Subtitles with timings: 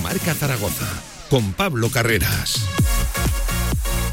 [0.00, 0.86] Marca Zaragoza
[1.30, 2.64] con Pablo Carreras.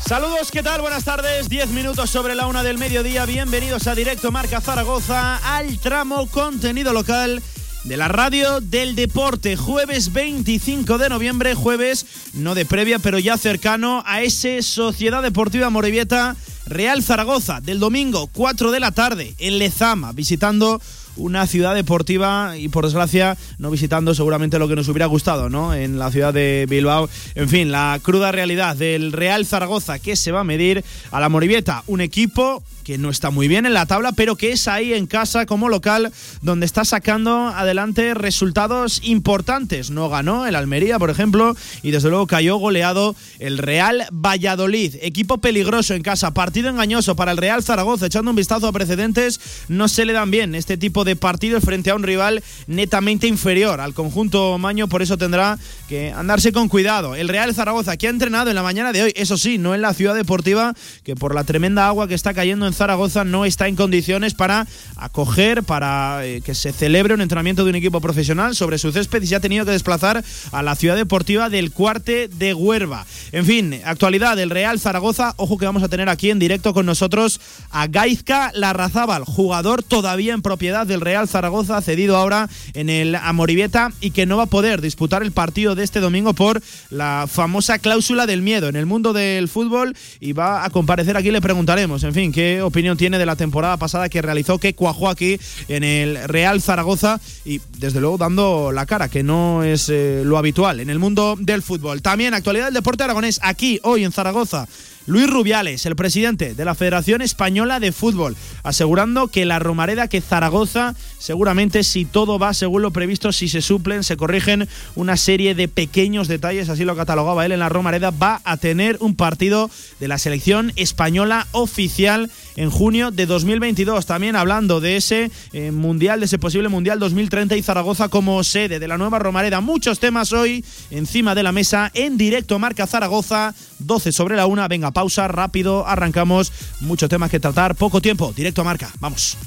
[0.05, 0.82] Saludos, ¿qué tal?
[0.82, 1.50] Buenas tardes.
[1.50, 3.25] Diez minutos sobre la una del mediodía.
[3.25, 7.41] Bienvenidos a Directo Marca Zaragoza, al tramo contenido local
[7.83, 9.55] de la radio del deporte.
[9.55, 15.70] Jueves 25 de noviembre, jueves no de previa, pero ya cercano a ese Sociedad Deportiva
[15.70, 20.82] Morevieta Real Zaragoza del domingo 4 de la tarde en Lezama, visitando
[21.21, 25.74] una ciudad deportiva y por desgracia no visitando seguramente lo que nos hubiera gustado, ¿no?
[25.74, 27.10] En la ciudad de Bilbao.
[27.36, 31.29] En fin, la cruda realidad del Real Zaragoza que se va a medir a la
[31.29, 34.94] Morivieta, un equipo que no está muy bien en la tabla, pero que es ahí
[34.94, 39.90] en casa como local donde está sacando adelante resultados importantes.
[39.92, 44.95] No ganó el Almería, por ejemplo, y desde luego cayó goleado el Real Valladolid.
[45.02, 49.40] Equipo peligroso en casa, partido engañoso para el Real Zaragoza, echando un vistazo a precedentes,
[49.68, 53.82] no se le dan bien este tipo de partidos frente a un rival netamente inferior
[53.82, 55.58] al conjunto Maño, por eso tendrá
[55.88, 57.16] que andarse con cuidado.
[57.16, 59.82] El Real Zaragoza, que ha entrenado en la mañana de hoy, eso sí, no en
[59.82, 60.73] la ciudad deportiva,
[61.04, 64.67] que por la tremenda agua que está cayendo en Zaragoza no está en condiciones para
[64.95, 69.22] acoger, para eh, que se celebre un entrenamiento de un equipo profesional sobre su césped
[69.22, 73.05] y se ha tenido que desplazar a la ciudad deportiva del Cuarte de Huerva.
[73.31, 75.33] En fin, actualidad del Real Zaragoza.
[75.38, 80.33] Ojo que vamos a tener aquí en directo con nosotros a Gaizka Larrazábal, jugador todavía
[80.33, 84.47] en propiedad del Real Zaragoza, cedido ahora en el Amorivieta y que no va a
[84.47, 88.86] poder disputar el partido de este domingo por la famosa cláusula del miedo en el
[88.86, 91.31] mundo del fútbol y va a comparecer aquí.
[91.31, 95.09] Le preguntaremos, en fin, qué opinión tiene de la temporada pasada que realizó, que cuajó
[95.09, 100.22] aquí en el Real Zaragoza y desde luego dando la cara, que no es eh,
[100.26, 102.02] lo habitual en el mundo del fútbol.
[102.02, 104.67] También actualidad del deporte aragonés aquí, hoy en Zaragoza.
[105.08, 110.22] Luis Rubiales, el presidente de la Federación Española de Fútbol, asegurando que la Romareda, que
[110.22, 115.55] Zaragoza, seguramente si todo va según lo previsto, si se suplen, se corrigen una serie
[115.55, 119.72] de pequeños detalles, así lo catalogaba él en la Romareda, va a tener un partido
[119.99, 124.06] de la selección española oficial en junio de 2022.
[124.06, 128.79] También hablando de ese eh, mundial, de ese posible mundial 2030 y Zaragoza como sede
[128.79, 129.62] de la nueva Romareda.
[129.62, 134.67] Muchos temas hoy encima de la mesa en directo Marca Zaragoza, 12 sobre la una.
[134.67, 136.51] Venga, pausa, rápido, arrancamos.
[136.81, 138.34] Muchos temas que tratar, poco tiempo.
[138.35, 139.38] Directo a Marca, vamos.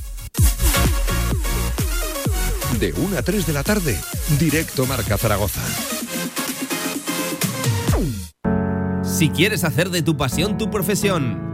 [2.78, 3.98] De 1 a 3 de la tarde,
[4.38, 5.60] directo Marca Zaragoza.
[9.04, 11.53] Si quieres hacer de tu pasión tu profesión,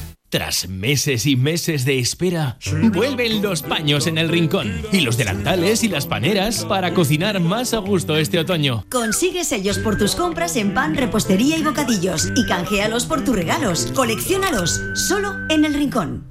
[0.31, 2.57] Tras meses y meses de espera,
[2.93, 7.73] vuelven los paños en el rincón y los delantales y las paneras para cocinar más
[7.73, 8.85] a gusto este otoño.
[8.89, 13.91] Consigue sellos por tus compras en pan, repostería y bocadillos y canjealos por tus regalos.
[13.93, 16.30] Colecciónalos solo en el rincón.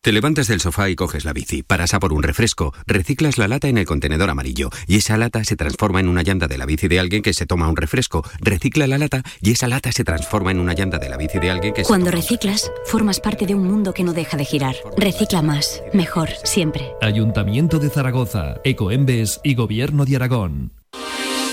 [0.00, 3.48] Te levantas del sofá y coges la bici, paras a por un refresco, reciclas la
[3.48, 6.66] lata en el contenedor amarillo y esa lata se transforma en una llanta de la
[6.66, 10.04] bici de alguien que se toma un refresco, recicla la lata y esa lata se
[10.04, 13.44] transforma en una llanta de la bici de alguien que se Cuando reciclas, formas parte
[13.44, 14.76] de un mundo que no deja de girar.
[14.96, 16.92] Recicla más, mejor, siempre.
[17.02, 20.72] Ayuntamiento de Zaragoza, Ecoembes y Gobierno de Aragón.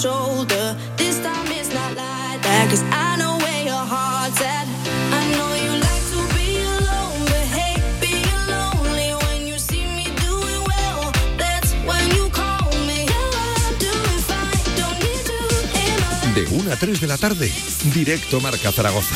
[0.00, 0.76] Shoulder.
[0.96, 2.66] This time it's not like that.
[2.70, 4.66] Cause I know where your heart's at.
[5.12, 6.48] I know you like to be
[6.78, 11.12] alone, but hey, being lonely when you see me doing well.
[11.36, 13.04] That's when you call me.
[13.12, 14.48] I'll do if I
[14.80, 15.44] don't need you
[15.84, 17.52] in my De 1 a 3 de la tarde,
[17.92, 19.14] directo Marca Zaragoza.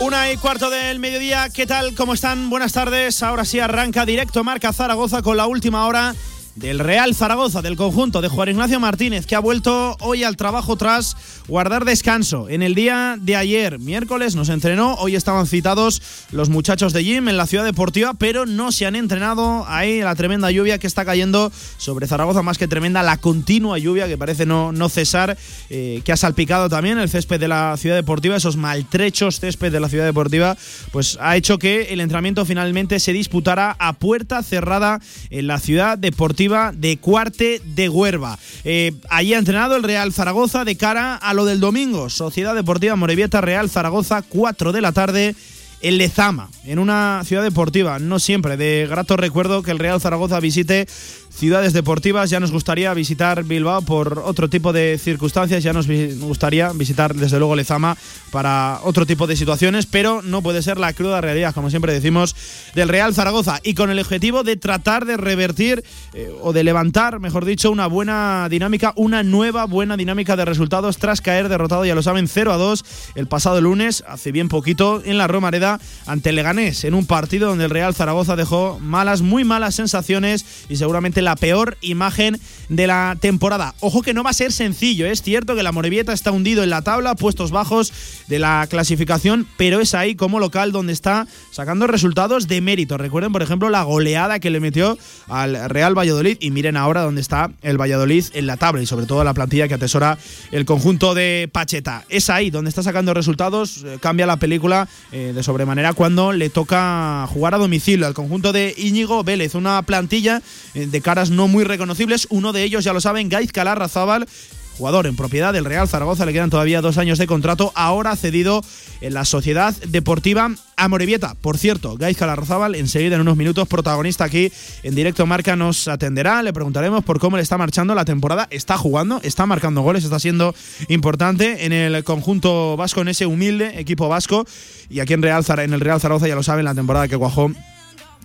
[0.00, 1.94] Una y cuarto del mediodía, ¿qué tal?
[1.94, 2.50] ¿Cómo están?
[2.50, 3.22] Buenas tardes.
[3.22, 6.14] Ahora sí arranca directo Marca Zaragoza con la última hora
[6.58, 10.76] del Real Zaragoza, del conjunto de Juan Ignacio Martínez, que ha vuelto hoy al trabajo
[10.76, 11.16] tras
[11.46, 12.48] guardar descanso.
[12.48, 14.94] En el día de ayer, miércoles, nos entrenó.
[14.94, 16.02] Hoy estaban citados
[16.32, 19.64] los muchachos de Jim en la ciudad deportiva, pero no se han entrenado.
[19.68, 24.08] Ahí la tremenda lluvia que está cayendo sobre Zaragoza, más que tremenda, la continua lluvia
[24.08, 25.38] que parece no, no cesar,
[25.70, 29.80] eh, que ha salpicado también el césped de la ciudad deportiva, esos maltrechos césped de
[29.80, 30.56] la ciudad deportiva,
[30.90, 35.00] pues ha hecho que el entrenamiento finalmente se disputara a puerta cerrada
[35.30, 38.38] en la ciudad deportiva de Cuarte de Huerva.
[38.64, 42.08] Eh, allí ha entrenado el Real Zaragoza de cara a lo del domingo.
[42.08, 45.34] Sociedad Deportiva Morevieta Real Zaragoza, 4 de la tarde.
[45.80, 50.40] En Lezama, en una ciudad deportiva, no siempre de grato recuerdo que el Real Zaragoza
[50.40, 50.88] visite
[51.30, 52.30] ciudades deportivas.
[52.30, 55.62] Ya nos gustaría visitar Bilbao por otro tipo de circunstancias.
[55.62, 55.86] Ya nos
[56.20, 57.96] gustaría visitar, desde luego, Lezama
[58.30, 62.36] para otro tipo de situaciones, pero no puede ser la cruda realidad, como siempre decimos,
[62.74, 63.60] del Real Zaragoza.
[63.62, 65.84] Y con el objetivo de tratar de revertir
[66.14, 70.98] eh, o de levantar, mejor dicho, una buena dinámica, una nueva buena dinámica de resultados
[70.98, 72.84] tras caer derrotado, ya lo saben, 0 a 2
[73.14, 77.64] el pasado lunes, hace bien poquito, en la Romareda ante Leganés, en un partido donde
[77.64, 83.74] el Real Zaragoza dejó malas, muy malas sensaciones y seguramente peor imagen de la temporada.
[83.80, 86.70] Ojo que no va a ser sencillo, es cierto que la Morevieta está hundido en
[86.70, 87.92] la tabla, puestos bajos
[88.28, 92.98] de la clasificación, pero es ahí como local donde está sacando resultados de mérito.
[92.98, 94.98] Recuerden, por ejemplo, la goleada que le metió
[95.28, 99.06] al Real Valladolid y miren ahora dónde está el Valladolid en la tabla y sobre
[99.06, 100.18] todo la plantilla que atesora
[100.52, 102.04] el conjunto de Pacheta.
[102.08, 106.50] Es ahí donde está sacando resultados, eh, cambia la película eh, de sobremanera cuando le
[106.50, 110.42] toca jugar a domicilio al conjunto de Íñigo Vélez, una plantilla
[110.74, 114.28] eh, de caras no muy reconocibles, uno de ellos ya lo saben, Gaiz Calarrazábal,
[114.76, 118.62] jugador en propiedad del Real Zaragoza, le quedan todavía dos años de contrato, ahora cedido
[119.00, 121.34] en la Sociedad Deportiva Amorebieta.
[121.40, 124.52] Por cierto, Gaizka Larrazábal, enseguida en unos minutos, protagonista aquí
[124.82, 125.24] en directo.
[125.24, 129.46] Marca, nos atenderá, le preguntaremos por cómo le está marchando la temporada, está jugando, está
[129.46, 130.54] marcando goles, está siendo
[130.88, 134.44] importante en el conjunto vasco, en ese humilde equipo vasco,
[134.90, 137.50] y aquí en, Real, en el Real Zaragoza, ya lo saben, la temporada que cuajó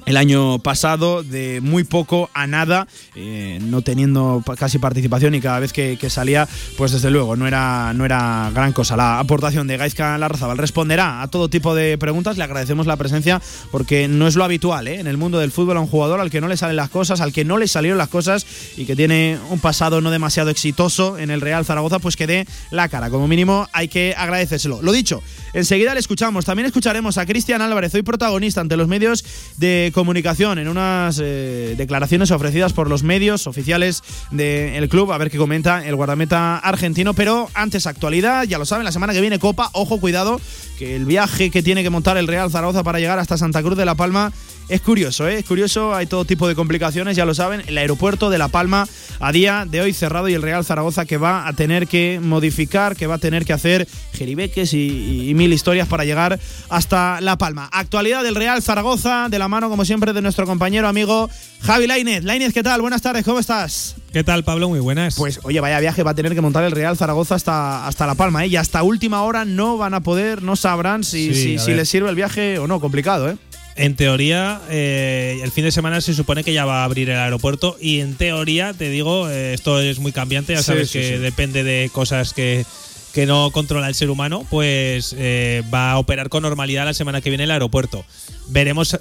[0.05, 5.59] el año pasado de muy poco a nada, eh, no teniendo casi participación y cada
[5.59, 6.47] vez que, salía,
[6.77, 8.97] pues desde luego no era, no era gran cosa.
[8.97, 13.41] La aportación de Gaizka Larrazabal responderá a todo tipo de preguntas, le agradecemos la presencia
[13.71, 14.99] porque no es lo habitual ¿eh?
[14.99, 17.21] en el mundo del fútbol a un jugador al que no le salen las cosas,
[17.21, 18.45] al que no le salieron las cosas
[18.75, 22.47] y que tiene un pasado no demasiado exitoso en el Real Zaragoza, pues que dé
[22.69, 23.09] la cara.
[23.09, 24.81] Como mínimo hay que agradecérselo.
[24.81, 25.23] Lo dicho,
[25.53, 26.45] enseguida le escuchamos.
[26.45, 29.23] También escucharemos a Cristian Álvarez, hoy protagonista ante los medios
[29.57, 35.11] de comunicación en unas eh, declaraciones ofrecidas por los medios oficiales del club.
[35.11, 37.13] A ver qué comenta el guardameta argentino.
[37.13, 39.69] Pero antes, actualidad, ya lo saben, la semana que viene Copa.
[39.73, 40.41] Ojo, cuidado,
[40.77, 43.77] que el viaje que tiene que montar el Real Zaragoza para llegar hasta Santa Cruz
[43.77, 44.33] de la Palma
[44.69, 45.39] es curioso, ¿eh?
[45.39, 47.61] es curioso, hay todo tipo de complicaciones, ya lo saben.
[47.67, 48.87] El aeropuerto de La Palma
[49.19, 52.95] a día de hoy cerrado y el Real Zaragoza que va a tener que modificar,
[52.95, 56.39] que va a tener que hacer jeribeques y, mil historias para llegar
[56.69, 57.69] hasta La Palma.
[57.71, 61.29] Actualidad del Real Zaragoza, de la mano, como siempre, de nuestro compañero amigo
[61.61, 62.23] Javi Lainez.
[62.23, 62.81] Lainez, ¿qué tal?
[62.81, 63.95] Buenas tardes, ¿cómo estás?
[64.13, 64.69] ¿Qué tal, Pablo?
[64.69, 65.15] Muy buenas.
[65.15, 68.15] Pues, oye, vaya viaje va a tener que montar el Real Zaragoza hasta, hasta La
[68.15, 68.47] Palma, ¿eh?
[68.47, 72.09] Y hasta última hora no van a poder, no sabrán si, si, si les sirve
[72.09, 72.79] el viaje o no.
[72.79, 73.37] Complicado, ¿eh?
[73.75, 77.17] En teoría, eh, el fin de semana se supone que ya va a abrir el
[77.17, 81.63] aeropuerto y en teoría, te digo, eh, esto es muy cambiante, ya sabes que depende
[81.63, 82.65] de cosas que,
[83.13, 87.21] que, no controla el ser humano, pues eh, va a operar con normalidad la semana
[87.21, 88.05] que viene el aeropuerto.
[88.49, 88.99] Veremos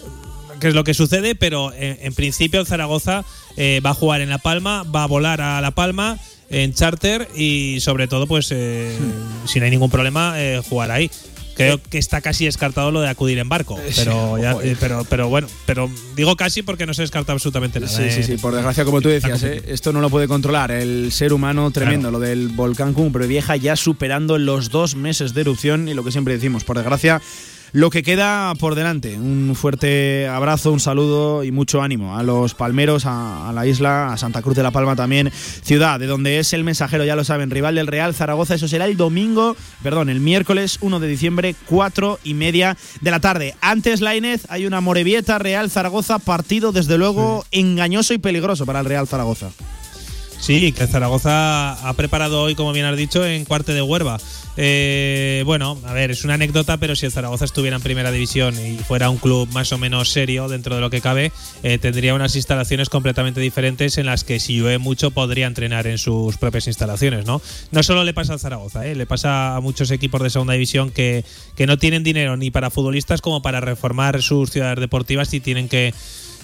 [0.59, 3.25] qué es lo que sucede, pero en principio el Zaragoza
[3.59, 7.81] va a jugar en La Palma, va a volar a La Palma en charter y
[7.81, 9.47] sobre todo, pues hmm.
[9.47, 10.35] si no hay ningún problema,
[10.67, 11.11] jugar ahí.
[11.55, 13.79] Creo que está casi descartado lo de acudir en barco.
[13.79, 17.93] Eh, pero, eh, pero, pero bueno, pero digo casi porque no se descarta absolutamente nada.
[17.93, 18.37] Sí, sí, eh, sí.
[18.37, 20.71] Por desgracia, como tú decías, esto no lo puede controlar.
[20.71, 25.43] El ser humano tremendo, lo del volcán Cumbre Vieja ya superando los dos meses de
[25.43, 27.21] erupción y lo que siempre decimos, por desgracia
[27.73, 29.19] lo que queda por delante.
[29.19, 34.19] Un fuerte abrazo, un saludo y mucho ánimo a los palmeros, a, la isla, a
[34.19, 37.51] Santa Cruz de la Palma también, ciudad de donde es el mensajero, ya lo saben,
[37.51, 38.55] rival del Real Zaragoza.
[38.55, 43.21] Eso será el domingo, perdón, el miércoles 1 de diciembre, 4 y media de la
[43.21, 43.55] tarde.
[43.61, 48.87] Antes, Lainez, hay una Morevieta Real Zaragoza, partido desde luego engañoso y peligroso para el
[48.87, 49.51] Real Zaragoza.
[50.43, 54.19] Sí, que Zaragoza ha preparado hoy, como bien has dicho, en cuarte de Huerva.
[54.57, 58.57] Eh, bueno, a ver, es una anécdota, pero si el Zaragoza estuviera en primera división
[58.59, 61.31] y fuera un club más o menos serio dentro de lo que cabe,
[61.63, 65.97] eh, tendría unas instalaciones completamente diferentes en las que si llueve mucho podría entrenar en
[65.97, 67.41] sus propias instalaciones, ¿no?
[67.71, 68.97] No solo le pasa al Zaragoza, ¿eh?
[68.97, 72.71] le pasa a muchos equipos de segunda división que, que no tienen dinero ni para
[72.71, 75.95] futbolistas como para reformar sus ciudades deportivas y tienen que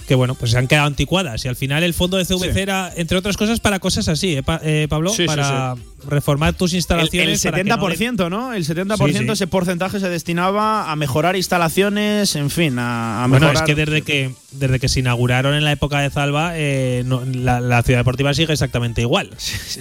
[0.08, 1.44] que bueno, pues se han quedado anticuadas.
[1.44, 4.42] Y al final el fondo de CVC era, entre otras cosas, para cosas así, ¿eh,
[4.62, 5.10] eh Pablo?
[5.10, 5.74] Sí, para
[6.06, 7.44] reformar tus instalaciones.
[7.44, 13.22] El, 70%, no, El 70% ese porcentaje se destinaba a mejorar instalaciones, en fin, a,
[13.22, 16.52] a bueno, es que desde que desde que se inauguraron en la época de Zalba,
[16.54, 19.30] eh, la, ciudad deportiva sigue exactamente igual.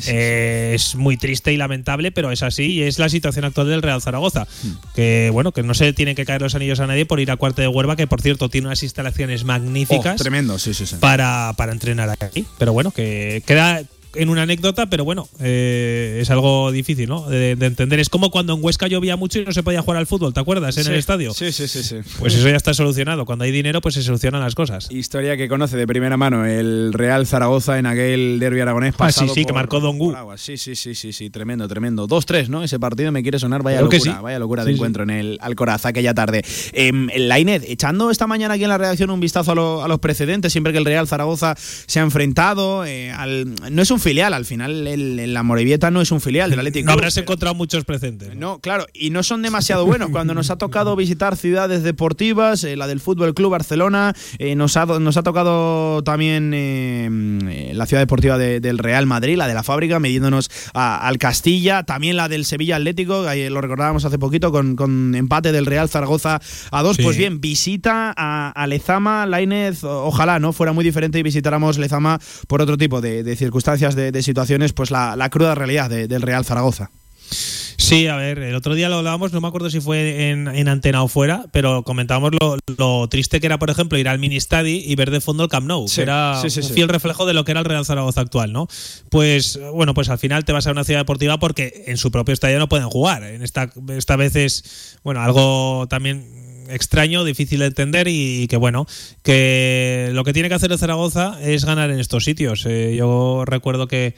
[0.08, 3.82] Eh, es muy triste y lamentable, pero es así y es la situación actual del
[3.82, 4.48] Real Zaragoza.
[4.64, 4.72] Hmm.
[4.96, 7.38] Que bueno, que no se tienen que caer los anillos a nadie por ir a
[7.38, 10.17] Cuarte de Huerva, que por cierto tiene unas instalaciones magníficas.
[10.17, 10.96] Oh, tremendo, sí, sí, sí.
[11.00, 12.46] Para, para entrenar aquí.
[12.58, 13.84] Pero bueno, que queda
[14.18, 17.28] en una anécdota, pero bueno, eh, es algo difícil, ¿no?
[17.30, 18.00] De, entender.
[18.00, 20.40] Es como cuando en Huesca llovía mucho y no se podía jugar al fútbol, ¿te
[20.40, 20.78] acuerdas?
[20.78, 21.34] En el estadio.
[21.34, 21.98] Sí, sí, sí, sí.
[22.20, 23.26] Pues eso ya está solucionado.
[23.26, 24.92] Cuando hay dinero, pues se solucionan las cosas.
[24.92, 29.34] Historia que conoce de primera mano el Real Zaragoza en aquel derbi aragonés pasado Ah,
[29.34, 30.16] sí, sí, que marcó Dongu.
[30.38, 32.08] Sí, sí, sí, sí, sí, tremendo, tremendo.
[32.08, 32.64] 2-3, ¿no?
[32.64, 36.14] Ese partido me quiere sonar, vaya locura, vaya locura de encuentro en el Alcoraz aquella
[36.14, 36.44] tarde.
[36.74, 40.52] Eh, la Ined, echando esta mañana aquí en la redacción un vistazo a, los precedentes,
[40.52, 44.46] siempre que el Real Zaragoza se ha enfrentado, eh, al, no es un filial, al
[44.46, 46.86] final el, la Morevieta no es un filial del Atlético.
[46.86, 48.38] No habrás encontrado muchos presentes.
[48.38, 48.60] ¿no?
[48.60, 50.10] claro, y no son demasiado buenos.
[50.12, 54.78] Cuando nos ha tocado visitar ciudades deportivas, eh, la del Fútbol Club Barcelona, eh, nos,
[54.78, 59.64] ha, nos ha tocado también eh, la ciudad deportiva del Real Madrid, la de la
[59.64, 65.52] fábrica, midiéndonos al Castilla, también la del Sevilla Atlético, lo recordábamos hace poquito con, empate
[65.52, 66.40] del Real Zaragoza
[66.72, 66.98] a dos.
[66.98, 72.62] Pues bien, visita a, Lezama, Lainez, ojalá no fuera muy diferente y visitáramos Lezama por
[72.62, 76.90] otro tipo de, circunstancias, de situaciones pues la, cruda realidad del Real Zaragoza.
[77.30, 81.04] Sí, a ver, el otro día lo hablábamos, no me acuerdo si fue en, antena
[81.04, 82.32] o fuera, pero comentábamos
[82.78, 85.50] lo, triste que era, por ejemplo, ir al mini stadi y ver de fondo el
[85.50, 88.52] Camp Nou, que era un fiel reflejo de lo que era el Real Zaragoza actual,
[88.52, 88.68] ¿no?
[89.10, 92.34] Pues bueno, pues al final te vas a una ciudad deportiva porque en su propio
[92.34, 93.24] estadio no pueden jugar.
[93.24, 98.86] En esta, esta vez es, bueno, algo también extraño, difícil de entender y que bueno,
[99.24, 102.66] que lo que tiene que hacer el Zaragoza es ganar en estos sitios.
[102.66, 104.16] Eh, yo recuerdo que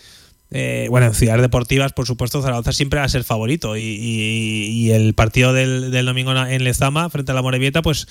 [0.52, 3.78] eh, bueno, en ciudades deportivas, por supuesto, Zaragoza siempre va a ser favorito.
[3.78, 8.08] Y, el partido del, del, domingo en Lezama, frente a la Morevieta, pues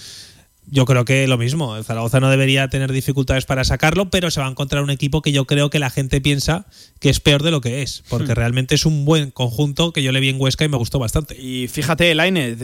[0.71, 1.77] yo creo que lo mismo.
[1.77, 5.23] El Zaragoza no debería tener dificultades para sacarlo, pero se va a encontrar un equipo
[5.23, 6.67] que yo creo que la gente piensa
[7.01, 8.37] que es peor de lo que es, porque hmm.
[8.37, 11.41] realmente es un buen conjunto que yo le vi en Huesca y me gustó bastante.
[11.41, 12.57] Y fíjate, Laine,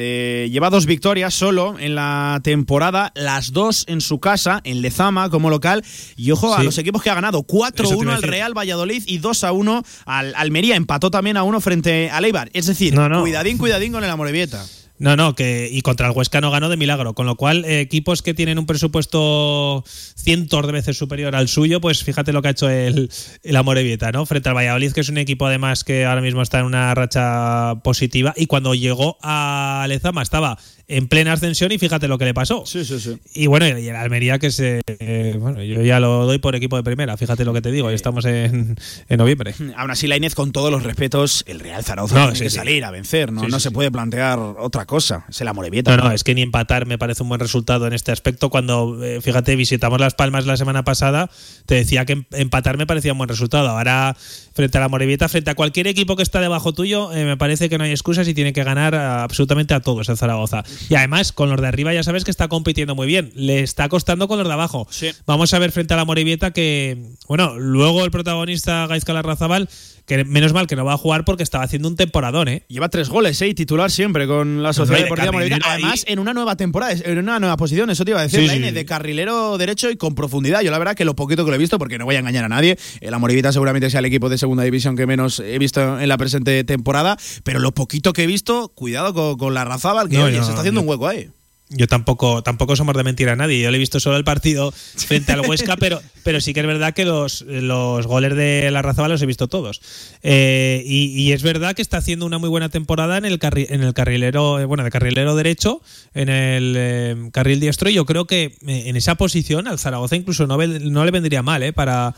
[0.49, 5.51] lleva dos victorias solo en la temporada, las dos en su casa, en Lezama como
[5.51, 5.85] local.
[6.17, 10.35] Y ojo a los equipos que ha ganado: 4-1 al Real Valladolid y 2-1 al
[10.35, 10.77] Almería.
[10.77, 12.51] Empató también a uno frente al Eibar.
[12.53, 14.65] Es decir, cuidadín, cuidadín con el Amorebieta.
[14.97, 17.81] No, no, que y contra el Huesca no ganó de milagro, con lo cual eh,
[17.81, 22.49] equipos que tienen un presupuesto cientos de veces superior al suyo, pues fíjate lo que
[22.49, 23.11] ha hecho el,
[23.43, 24.25] el Amorebieta, ¿no?
[24.25, 27.75] Frente al Valladolid, que es un equipo además que ahora mismo está en una racha
[27.83, 32.35] positiva y cuando llegó a Lezama estaba en plena ascensión y fíjate lo que le
[32.35, 32.65] pasó.
[32.67, 33.19] Sí, sí, sí.
[33.35, 34.81] Y bueno, y el Almería que se...
[34.87, 37.89] Eh, bueno, yo ya lo doy por equipo de primera, fíjate lo que te digo,
[37.91, 38.77] ya estamos en,
[39.09, 39.55] en noviembre.
[39.77, 42.85] Aún así, la Inés, con todos los respetos, el Real Zaragoza no, tiene que salir
[42.85, 43.49] a vencer, ¿no?
[43.49, 45.97] no se puede plantear otra cosa, es el Amorebieta.
[45.97, 48.51] No, no, es que ni empatar me parece un buen resultado en este aspecto.
[48.51, 51.31] Cuando, eh, fíjate, visitamos Las Palmas la semana pasada,
[51.67, 53.69] te decía que em, empatar me parecía un buen resultado.
[53.69, 54.17] Ahora,
[54.53, 57.69] frente a la Morevieta, frente a cualquier equipo que está debajo tuyo, eh, me parece
[57.69, 60.65] que no hay excusas y tiene que ganar absolutamente a todos el Zaragoza.
[60.89, 63.33] Y además, con los de arriba ya sabes que está compitiendo muy bien.
[63.35, 64.87] Le está costando con los de abajo.
[65.27, 69.69] Vamos a ver frente a la Morevieta que, bueno, luego el protagonista Gaizka Larrazabal
[70.07, 72.65] que menos mal que no va a jugar porque estaba haciendo un temporadón, ¿eh?
[72.69, 73.55] Lleva tres goles, ¿eh?
[73.55, 75.73] titular siempre con la Sociedad Deportiva Morevieta.
[75.73, 78.85] Además, en una nueva temporada, en una nueva posición, eso te iba a decir, de
[78.85, 80.61] carrilero derecho y con profundidad.
[80.63, 82.45] Yo la verdad que lo poquito que lo he visto, porque no voy a engañar
[82.45, 86.01] a nadie, la Morevieta seguramente sea el equipo de segunda división que menos he visto
[86.01, 90.17] en la presente temporada, pero lo poquito que he visto, cuidado con, la Razabal, que
[90.17, 91.31] se está haciendo un hueco ahí.
[91.77, 93.61] Yo tampoco, tampoco somos de mentir a nadie.
[93.61, 96.67] Yo le he visto solo el partido frente al Huesca, pero, pero sí que es
[96.67, 99.81] verdad que los, los goles de la Razabal los he visto todos.
[100.23, 103.93] Eh, y, es verdad que está haciendo una muy buena temporada en el, en el
[103.93, 105.83] carrilero, eh, bueno, de carrilero derecho,
[106.15, 107.91] en el eh, carril diestro.
[107.91, 111.63] Y yo creo que en esa posición al Zaragoza incluso no, no le vendría mal,
[111.63, 111.73] ¿eh?
[111.73, 112.15] Para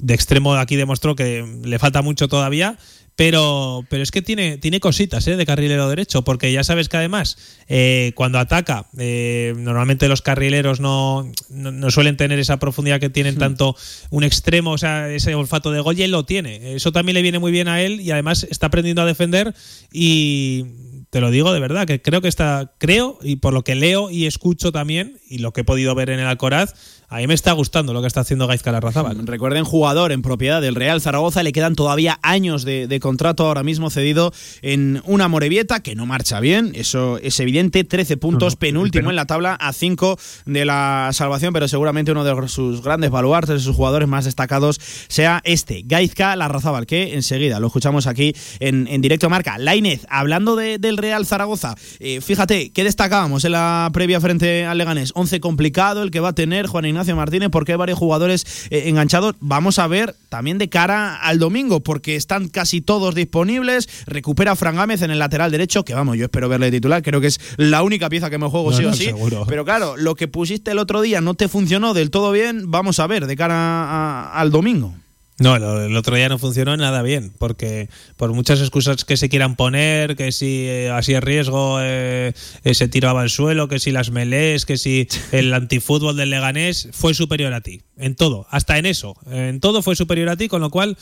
[0.00, 2.76] de extremo aquí demostró que le falta mucho todavía
[3.16, 5.36] pero, pero es que tiene, tiene cositas ¿eh?
[5.36, 7.36] de carrilero derecho, porque ya sabes que además,
[7.68, 13.36] eh, cuando ataca, eh, normalmente los carrileros no, no, suelen tener esa profundidad que tienen
[13.36, 13.38] hmm.
[13.38, 13.76] tanto
[14.10, 16.74] un extremo, o sea, ese olfato de gol, y él lo tiene.
[16.74, 19.54] Eso también le viene muy bien a él y además está aprendiendo a defender
[19.92, 20.64] y
[21.14, 24.10] te lo digo de verdad, que creo que está, creo, y por lo que leo
[24.10, 26.74] y escucho también, y lo que he podido ver en el Alcoraz,
[27.08, 29.26] a mí me está gustando lo que está haciendo Gaizka Larrazábal.
[29.26, 33.90] Recuerden, jugador en propiedad del Real Zaragoza, le quedan todavía años de, contrato ahora mismo
[33.90, 34.32] cedido
[34.62, 39.26] en una Morevieta que no marcha bien, eso es evidente, 13 puntos, penúltimo en la
[39.26, 43.76] tabla, a 5 de la salvación, pero seguramente uno de sus grandes baluartes, de sus
[43.76, 49.58] jugadores más destacados, sea este, Gaizka Larrazábal, que enseguida lo escuchamos aquí en, directo marca.
[49.58, 55.12] Lainez, hablando del Real Zaragoza, eh, fíjate, ¿qué destacábamos en la previa frente al Leganés?
[55.14, 58.84] 11 complicado, el que va a tener Juan Ignacio Martínez, porque hay varios jugadores eh,
[58.86, 59.34] enganchados.
[59.40, 63.88] Vamos a ver también de cara al domingo, porque están casi todos disponibles.
[64.06, 67.02] Recupera Fran Gámez en el lateral derecho, que vamos, yo espero verle titular.
[67.02, 69.10] Creo que es la única pieza que me juego sí o sí.
[69.48, 72.70] Pero claro, lo que pusiste el otro día no te funcionó del todo bien.
[72.70, 74.94] Vamos a ver de cara al domingo.
[75.40, 79.56] No, el otro día no funcionó nada bien, porque por muchas excusas que se quieran
[79.56, 83.90] poner, que si eh, así es riesgo eh, eh, se tiraba al suelo, que si
[83.90, 88.78] las melés, que si el antifútbol del Leganés, fue superior a ti, en todo, hasta
[88.78, 90.96] en eso, en todo fue superior a ti, con lo cual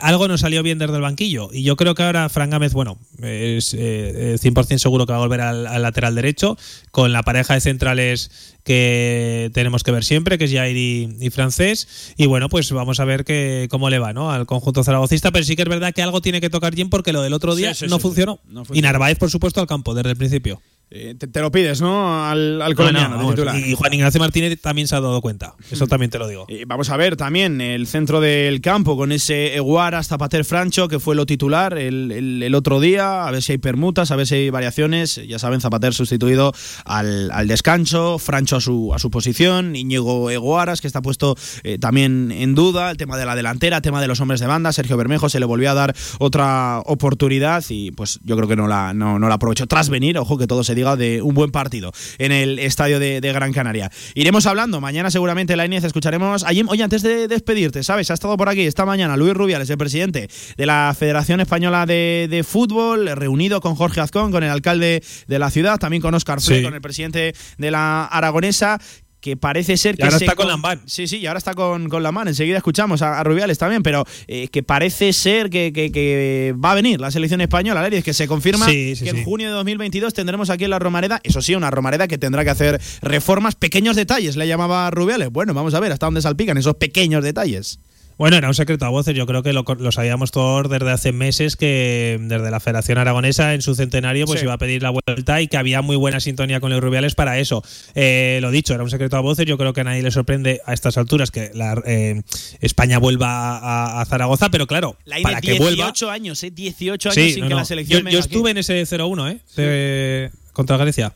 [0.00, 1.50] algo no salió bien desde el banquillo.
[1.52, 5.40] Y yo creo que ahora Fran Gámez, bueno, es 100% seguro que va a volver
[5.40, 6.56] al, al lateral derecho,
[6.90, 8.30] con la pareja de centrales
[8.68, 12.12] que tenemos que ver siempre, que es Jair y, Francés.
[12.18, 14.30] Y bueno, pues vamos a ver que, cómo le va ¿no?
[14.30, 15.30] al conjunto zaragocista.
[15.30, 17.54] Pero sí que es verdad que algo tiene que tocar bien porque lo del otro
[17.54, 18.40] día no, funcionó.
[18.74, 20.60] Y Narváez, por supuesto, al campo desde el principio.
[20.90, 22.24] Eh, te, lo pides, ¿no?
[22.24, 25.54] Al, al colombiano, Y Juan Ignacio Martínez también se ha dado cuenta.
[25.70, 25.88] Eso mm.
[25.88, 26.46] también te lo digo.
[26.66, 31.14] vamos a ver también el centro del campo con ese Eguaras Zapater Francho, que fue
[31.14, 33.26] lo titular el, otro día.
[33.26, 35.20] A ver si hay permutas, a ver si hay variaciones.
[35.28, 36.54] Ya saben, Zapater sustituido
[36.86, 41.78] al, al descanso, Francho a su, a su posición, Íñigo Eguaras, que está puesto eh,
[41.78, 42.90] también en duda.
[42.90, 44.72] El tema de la delantera, el tema de los hombres de banda.
[44.72, 48.66] Sergio Bermejo se le volvió a dar otra oportunidad y pues yo creo que no
[48.66, 49.66] la, no, no la aprovechó.
[49.66, 53.20] Tras venir, ojo que todo se diga, de un buen partido en el estadio de,
[53.28, 53.90] Gran Canaria.
[54.14, 56.44] Iremos hablando, mañana seguramente la Inés escucharemos.
[56.44, 58.10] Allí, oye, antes de despedirte, ¿sabes?
[58.10, 62.44] Ha estado por aquí esta mañana Luis Rubiales, el presidente de la Federación Española de,
[62.48, 66.62] Fútbol, reunido con Jorge Azcón, con el alcalde de la ciudad, también con Oscar Frey,
[66.62, 68.78] con el presidente de la Aragonesa
[69.20, 70.04] que parece ser que.
[70.04, 70.80] ahora está con Lamán.
[70.86, 72.06] Sí, sí, y ahora está con, con.
[72.26, 77.10] Enseguida escuchamos a, Rubiales también, pero eh, que parece ser que, va a venir la
[77.10, 80.78] selección española, es que se confirma que en junio de 2022 tendremos aquí en la
[80.78, 85.30] Romareda, eso sí, una Romareda que tendrá que hacer reformas, pequeños detalles, le llamaba Rubiales.
[85.30, 87.78] Bueno, vamos a ver hasta dónde salpican esos pequeños detalles.
[88.18, 89.14] Bueno, era un secreto a voces.
[89.14, 93.62] Yo creo que lo, sabíamos todos desde hace meses que desde la Federación Aragonesa en
[93.62, 96.70] su centenario pues iba a pedir la vuelta y que había muy buena sintonía con
[96.70, 97.62] los Rubiales para eso.
[97.94, 99.46] Eh, lo dicho, era un secreto a voces.
[99.46, 102.20] Yo creo que a nadie le sorprende a estas alturas que la, eh,
[102.60, 106.50] España vuelva a, Zaragoza, pero claro, para que 18 años, ¿eh?
[106.50, 108.02] 18 años sin que la selección.
[108.04, 110.30] Yo, yo estuve en ese 0-1, ¿eh?
[110.52, 111.14] contra Grecia.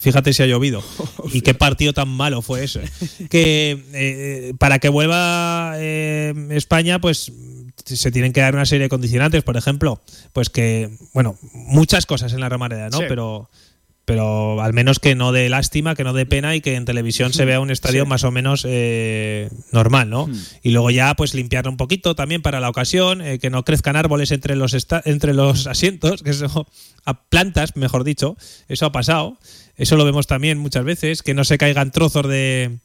[0.00, 0.82] Fíjate si ha llovido.
[1.32, 2.82] y qué partido tan malo fue ese.
[3.28, 7.32] que eh, para que vuelva eh, España, pues
[7.84, 9.42] se tienen que dar una serie de condicionantes.
[9.42, 10.00] Por ejemplo,
[10.32, 12.98] pues que, bueno, muchas cosas en la Romareda, ¿no?
[13.00, 13.50] Pero
[14.06, 17.32] pero al menos que no dé lástima, que no dé pena y que en televisión
[17.32, 20.28] se vea un estadio más o menos eh, normal, ¿no?
[20.64, 24.32] Y luego ya pues limpiarlo un poquito también para la ocasión, que no crezcan árboles
[24.32, 26.66] entre los entre los asientos, que eso
[27.04, 28.36] a plantas, mejor dicho,
[28.68, 29.38] eso ha pasado.
[29.80, 32.80] Eso lo vemos también muchas veces, que no se caigan trozos de,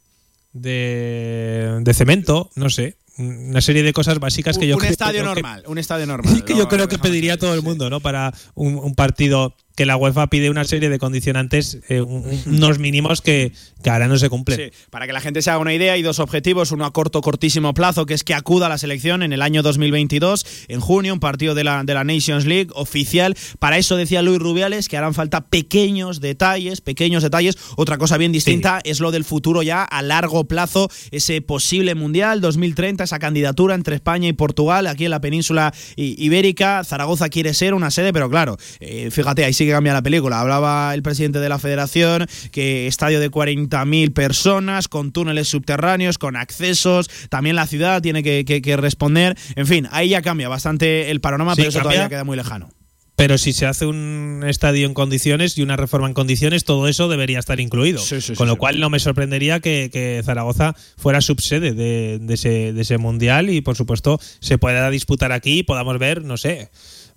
[0.53, 5.77] de, cemento, no sé una serie de cosas básicas que yo un estadio normal un
[5.77, 9.85] estadio normal que yo creo que pediría todo el mundo no para un, partido que
[9.85, 13.51] la UEFA pide una serie de condicionantes, eh, unos mínimos que,
[13.83, 14.57] que, ahora no se cumplen.
[14.57, 17.21] Sí, para que la gente se haga una idea, hay dos objetivos, uno a corto,
[17.21, 21.13] cortísimo plazo, que es que acuda a la selección en el año 2022, en junio,
[21.13, 23.35] un partido de la, de la Nations League oficial.
[23.59, 27.57] Para eso decía Luis Rubiales que harán falta pequeños detalles, pequeños detalles.
[27.75, 32.39] Otra cosa bien distinta es lo del futuro ya a largo plazo, ese posible Mundial
[32.41, 36.83] 2030, esa candidatura entre España y Portugal, aquí en la península ibérica.
[36.83, 40.39] Zaragoza quiere ser una sede, pero claro, eh, fíjate, ahí sí que cambia la película.
[40.39, 46.35] Hablaba el presidente de la federación que estadio de 40.000 personas, con túneles subterráneos, con
[46.35, 49.37] accesos, también la ciudad tiene que, responder.
[49.55, 52.69] En fin, ahí ya cambia bastante el panorama, pero eso todavía queda muy lejano
[53.15, 57.07] Pero si se hace un estadio en condiciones y una reforma en condiciones, todo eso
[57.07, 58.01] debería estar incluido.
[58.35, 63.49] Con lo cual no me sorprendería que, Zaragoza fuera subsede de, ese, de ese mundial
[63.49, 66.69] y, por supuesto, se pueda disputar aquí y podamos ver, no sé,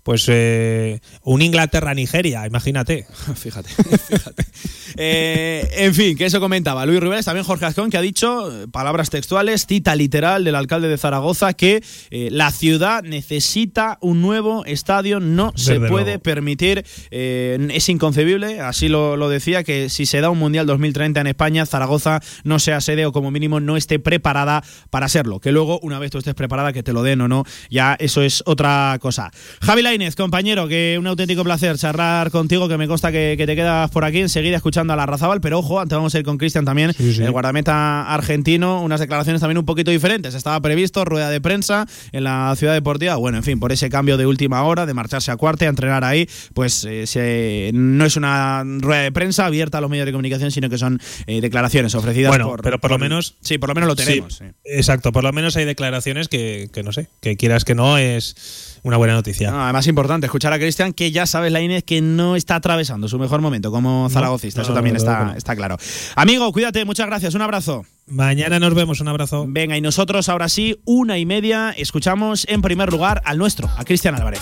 [0.08, 3.06] pues eh, un Inglaterra-Nigeria, imagínate.
[3.36, 4.44] fíjate, fíjate.
[5.00, 8.66] Eh, en fin, que eso comentaba Luis Rubiales, también Jorge Azcón, que ha dicho, eh,
[8.66, 15.20] palabras textuales, cita literal del alcalde de Zaragoza, que la ciudad necesita un nuevo estadio,
[15.20, 20.66] no se puede permitir, es inconcebible, así lo, decía, que si se da un Mundial
[20.66, 25.38] 2030 en España, Zaragoza no sea sede o como mínimo no esté preparada para serlo.
[25.38, 28.22] Que luego, una vez tú estés preparada, que te lo den o no, ya eso
[28.22, 29.30] es otra cosa.
[29.60, 29.82] Javi
[30.16, 34.20] compañero, que un auténtico placer charlar contigo, que me consta que, te quedas por aquí
[34.20, 37.30] enseguida escuchando a la Razabal, pero ojo, antes vamos a ir con Cristian también, el
[37.30, 40.34] guardameta argentino, unas declaraciones también un poquito diferentes.
[40.34, 44.16] Estaba previsto rueda de prensa en la ciudad deportiva, bueno, en fin, por ese cambio
[44.16, 48.62] de última hora, de marcharse a cuarte, a entrenar ahí, pues eh, no es una
[48.64, 52.30] rueda de prensa abierta a los medios de comunicación, sino que son eh, declaraciones ofrecidas
[52.30, 53.36] bueno, pero por, lo menos...
[53.40, 54.42] Sí, por lo menos lo tenemos.
[54.64, 58.77] Exacto, por lo menos hay declaraciones que, que no sé, que quieras que no es
[58.82, 59.50] una buena noticia.
[59.64, 63.18] además, importante escuchar a Cristian, que ya sabes, la Inés, que no está atravesando su
[63.18, 64.62] mejor momento como zaragocista.
[64.62, 65.76] Eso también está, está claro.
[66.16, 67.34] Amigo, cuídate, muchas gracias.
[67.34, 67.84] Un abrazo.
[68.06, 69.44] Mañana nos vemos, un abrazo.
[69.48, 73.84] Venga, y nosotros ahora sí, una y media, escuchamos en primer lugar al nuestro, a
[73.84, 74.40] Cristian Álvarez.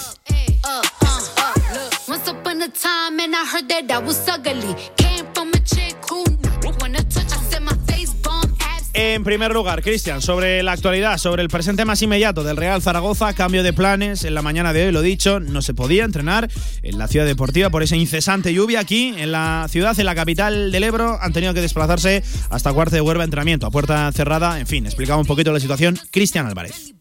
[8.98, 13.34] En primer lugar, Cristian, sobre la actualidad, sobre el presente más inmediato del Real Zaragoza,
[13.34, 14.24] cambio de planes.
[14.24, 16.48] En la mañana de hoy, lo dicho, no se podía entrenar
[16.80, 20.72] en la ciudad deportiva por esa incesante lluvia aquí en la ciudad, en la capital
[20.72, 24.66] del Ebro, han tenido que desplazarse hasta Cuarta de Huerva entrenamiento a puerta cerrada, en
[24.66, 26.94] fin, explicaba un poquito la situación Cristian Álvarez.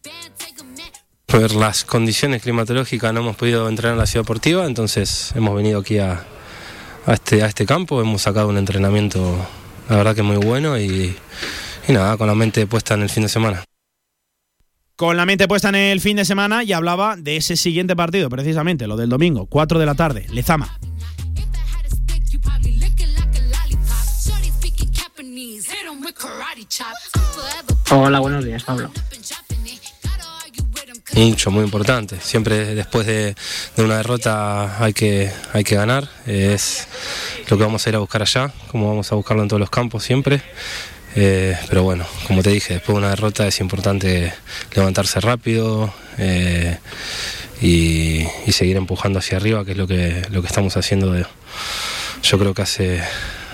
[1.24, 5.80] Por las condiciones climatológicas no hemos podido entrenar en la ciudad deportiva, entonces hemos venido
[5.80, 6.26] aquí a,
[7.06, 9.48] este, a este campo, hemos sacado un entrenamiento,
[9.88, 11.16] la verdad que muy bueno y
[11.88, 13.64] y nada, con la mente puesta en el fin de semana.
[14.96, 18.30] Con la mente puesta en el fin de semana y hablaba de ese siguiente partido,
[18.30, 20.78] precisamente, lo del domingo, 4 de la tarde, Lezama.
[27.90, 28.90] Hola, buenos días, Pablo.
[31.14, 32.18] Mucho, muy importante.
[32.20, 33.34] Siempre después de,
[33.78, 36.08] una derrota hay que, hay que ganar.
[36.26, 36.88] Es
[37.48, 39.70] lo que vamos a ir a buscar allá, como vamos a buscarlo en todos los
[39.70, 40.42] campos siempre.
[41.18, 44.34] Eh, pero bueno, como te dije, después de una derrota es importante
[44.74, 46.76] levantarse rápido eh,
[47.62, 51.26] y, seguir empujando hacia arriba, que es lo que, lo que estamos haciendo de,
[52.22, 53.02] yo creo que hace,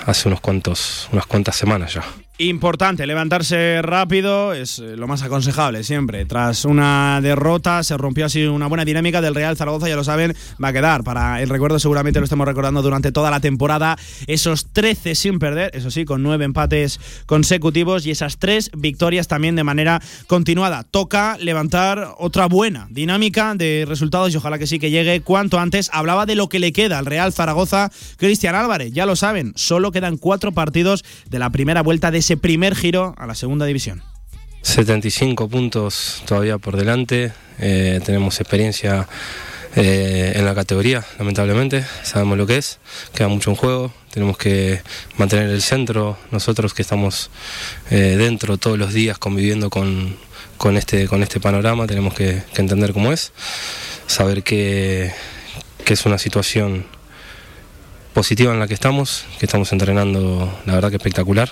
[0.07, 2.05] hace unos cuantos, unas cuantas semanas ya.
[2.48, 6.24] Importante, levantarse rápido es eh, lo más aconsejable siempre.
[6.24, 10.35] Tras una derrota se rompió así una buena dinámica del Real Zaragoza, ya lo saben,
[10.62, 13.96] va a quedar para el recuerdo, seguramente lo estemos recordando durante toda la temporada.
[14.26, 19.55] Esos 13 sin perder, eso sí, con nueve empates consecutivos y esas tres victorias también
[19.55, 20.83] de manera continuada.
[20.83, 25.90] Toca levantar otra buena dinámica de resultados y ojalá que sí que llegue cuanto antes.
[25.92, 29.92] Hablaba de lo que le queda al Real Zaragoza, Cristian Álvarez, ya lo saben, solo
[29.92, 34.03] quedan cuatro partidos de la primera vuelta de ese primer giro a la segunda división.
[34.62, 39.09] 75 puntos todavía por delante, eh, tenemos experiencia
[39.75, 42.79] eh, en la categoría, lamentablemente, sabemos lo que es,
[43.14, 44.83] queda mucho en juego, tenemos que
[45.16, 47.31] mantener el centro, nosotros que estamos
[47.90, 50.16] eh, dentro todos los días conviviendo con,
[50.77, 53.33] este, con este panorama, tenemos que, entender cómo es,
[54.07, 55.12] saber que,
[55.85, 56.87] que es una situación
[58.14, 61.51] positiva en la que estamos, que estamos entrenando la verdad que espectacular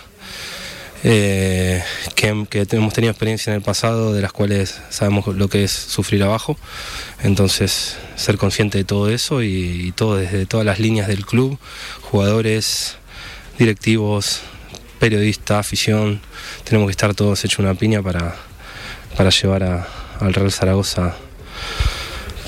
[1.02, 1.82] eh,
[2.14, 6.22] que, hemos tenido experiencia en el pasado de las cuales sabemos lo que es sufrir
[6.22, 6.56] abajo.
[7.22, 11.58] Entonces, ser consciente de todo eso y, todo desde todas las líneas del club,
[12.02, 12.96] jugadores,
[13.58, 14.40] directivos,
[14.98, 16.20] periodistas, afición,
[16.64, 18.36] tenemos que estar todos hechos una piña para,
[19.16, 19.86] para llevar
[20.20, 21.16] al Real Zaragoza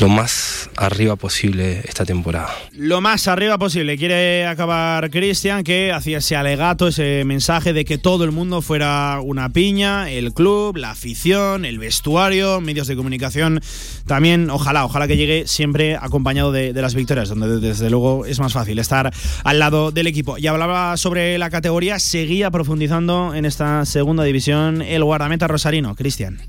[0.02, 2.50] lo más arriba posible esta temporada.
[2.72, 3.96] Lo más arriba posible.
[3.96, 9.20] Quiere acabar Cristian, que hacía ese alegato, ese mensaje de que todo el mundo fuera
[9.22, 13.60] una piña, el club, la afición, el vestuario, medios de comunicación.
[14.04, 18.52] También, ojalá, ojalá que llegue siempre acompañado de, las victorias, donde desde luego es más
[18.54, 19.12] fácil estar
[19.44, 20.36] al lado del equipo.
[20.36, 26.40] Y hablaba sobre la categoría, seguía profundizando en esta segunda división el guardameta rosarino, Cristian.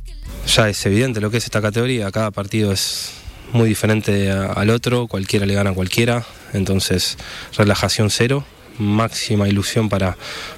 [0.48, 3.23] Ya es evidente lo que es esta categoría, cada partido es
[3.54, 7.18] muy diferente al otro, cualquiera le gana a cualquiera, entonces
[7.56, 8.44] relajación cero,
[8.80, 10.18] máxima ilusión para,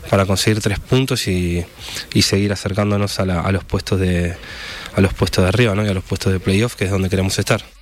[0.09, 1.65] para conseguir tres puntos y,
[2.21, 4.35] seguir acercándonos a, los puestos de,
[4.95, 5.85] a los puestos de arriba ¿no?
[5.85, 7.74] y a los puestos de playoff, que es donde queremos estar.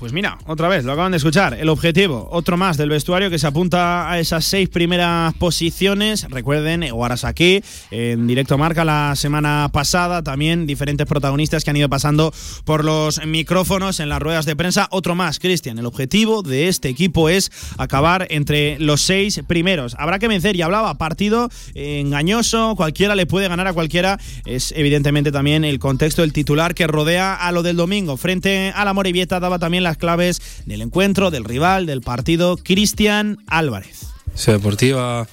[0.00, 1.52] Pues mira, otra vez, lo acaban de escuchar.
[1.60, 6.26] El objetivo, otro más del vestuario que se apunta a esas seis primeras posiciones.
[6.30, 6.86] Recuerden,
[7.22, 12.32] aquí en directo marca la semana pasada, también diferentes protagonistas que han ido pasando
[12.64, 14.88] por los micrófonos en las ruedas de prensa.
[14.90, 15.78] Otro más, Cristian.
[15.78, 19.96] El objetivo de este equipo es acabar entre los seis primeros.
[19.98, 24.18] Habrá que vencer, y hablaba, partido engañoso, cualquiera le puede ganar a cualquiera.
[24.46, 28.16] Es evidentemente también el contexto, el titular que rodea a lo del domingo.
[28.16, 33.38] Frente a la Morivieta daba también la claves del encuentro, del rival, del partido, Cristian
[33.46, 34.06] Álvarez.
[34.34, 35.26] Ciudad Deportiva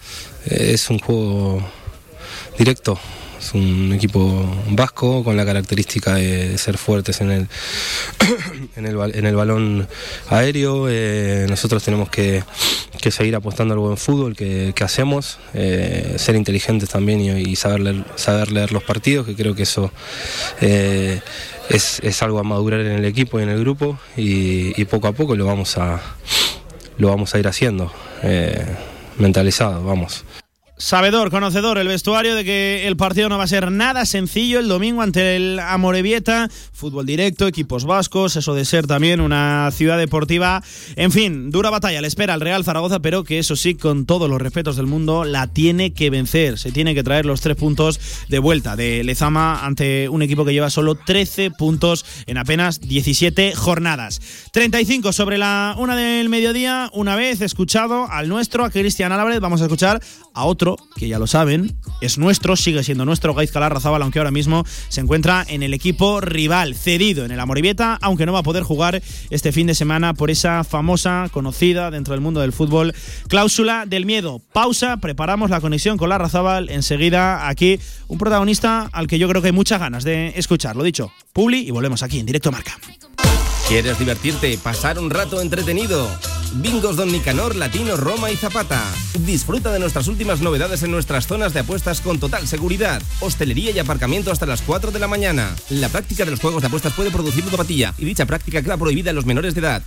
[0.45, 1.61] eh, es un juego
[2.57, 2.99] directo,
[3.39, 7.47] es un equipo vasco con la característica de ser fuertes en el,
[8.75, 9.87] en el, balón
[10.29, 10.87] aéreo.
[10.89, 12.43] Eh, nosotros tenemos que,
[13.09, 18.51] seguir apostando al buen fútbol que, hacemos, eh, ser inteligentes también y, saber, leer, saber
[18.51, 19.91] leer los partidos, que creo que eso
[21.69, 25.35] es, algo a madurar en el equipo y en el grupo y, poco a poco
[25.35, 26.01] lo vamos a,
[26.97, 27.91] lo vamos a ir haciendo,
[28.23, 28.65] eh,
[29.17, 30.23] mentalizado, vamos
[30.77, 34.67] sabedor, conocedor, el vestuario de que el partido no va a ser nada sencillo el
[34.67, 40.63] domingo ante el Amorebieta, fútbol directo, equipos vascos, eso de ser también una ciudad deportiva.
[40.95, 44.29] En fin, dura batalla, le espera al Real Zaragoza, pero que eso sí, con todos
[44.29, 46.59] los respetos del mundo, la tiene que vencer.
[46.59, 50.53] Se tiene que traer los tres puntos de vuelta de Lezama ante un equipo que
[50.53, 54.21] lleva solo 13 puntos en apenas 17 jornadas.
[54.51, 59.61] 35 sobre la una del mediodía, una vez escuchado al nuestro, a Cristian Álvarez, vamos
[59.61, 60.01] a escuchar
[60.33, 64.31] a otro que ya lo saben, es nuestro, sigue siendo nuestro Gaizka Larrazábal, aunque ahora
[64.31, 68.43] mismo se encuentra en el equipo rival, cedido en el Amoribieta, aunque no va a
[68.43, 72.93] poder jugar este fin de semana por esa famosa, conocida dentro del mundo del fútbol,
[73.27, 74.41] cláusula del miedo.
[74.53, 79.49] Pausa, preparamos la conexión con Larrazábal, enseguida aquí un protagonista al que yo creo que
[79.49, 80.75] hay muchas ganas de escuchar.
[80.75, 82.77] Lo dicho, Publi y volvemos aquí en directo Marca.
[83.67, 86.07] ¿Quieres divertirte, pasar un rato entretenido?
[86.53, 88.81] Bingos Don Nicanor, Latino, Roma y Zapata.
[89.25, 93.01] Disfruta de nuestras últimas novedades en nuestras zonas de apuestas con total seguridad.
[93.19, 95.53] Hostelería y aparcamiento hasta las 4 de la mañana.
[95.69, 99.09] La práctica de los juegos de apuestas puede producir ludopatía y dicha práctica queda prohibida
[99.09, 99.83] en los menores de edad.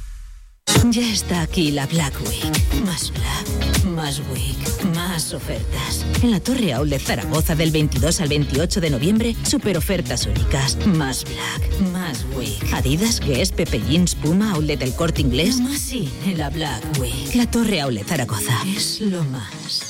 [0.90, 2.82] Ya está aquí la Black Week.
[2.84, 6.04] Más Black, más Week, más ofertas.
[6.22, 10.76] En la Torre Outlet Zaragoza del 22 al 28 de noviembre, super ofertas únicas.
[10.86, 12.58] Más Black, más Week.
[12.72, 15.60] Adidas, Guess, Pepe Jeans, Puma, Outlet del Corte Inglés.
[15.60, 17.34] Más sí, en la Black Week.
[17.36, 18.58] La Torre Outlet Zaragoza.
[18.66, 19.89] Es lo más.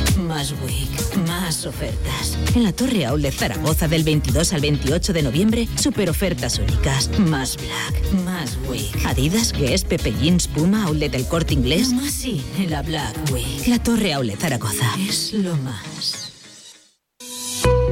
[0.31, 2.37] más Week, más ofertas.
[2.55, 7.09] En la Torre Outlet Zaragoza del 22 al 28 de noviembre, super ofertas únicas.
[7.19, 8.95] Más Black, más Week.
[9.05, 11.91] Adidas, Guess, Pepe Jeans, Puma, Outlet del Corte Inglés.
[11.91, 13.67] Más sí, en la Black Week.
[13.67, 14.89] La Torre Outlet Zaragoza.
[14.97, 16.31] Es lo más.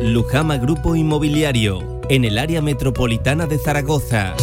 [0.02, 2.00] Lujama Grupo Inmobiliario.
[2.10, 4.34] En el área metropolitana de Zaragoza.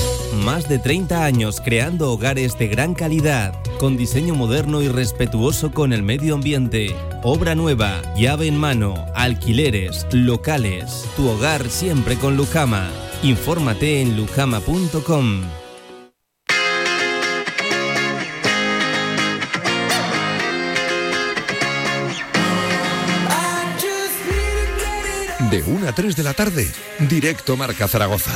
[0.44, 5.92] Más de 30 años creando hogares de gran calidad, con diseño moderno y respetuoso con
[5.92, 6.94] el medio ambiente.
[7.22, 11.04] Obra nueva, llave en mano, alquileres, locales.
[11.16, 12.88] Tu hogar siempre con Lujama.
[13.22, 15.42] Infórmate en lujama.com.
[25.50, 26.68] De 1 a 3 de la tarde,
[27.08, 28.32] directo Marca Zaragoza.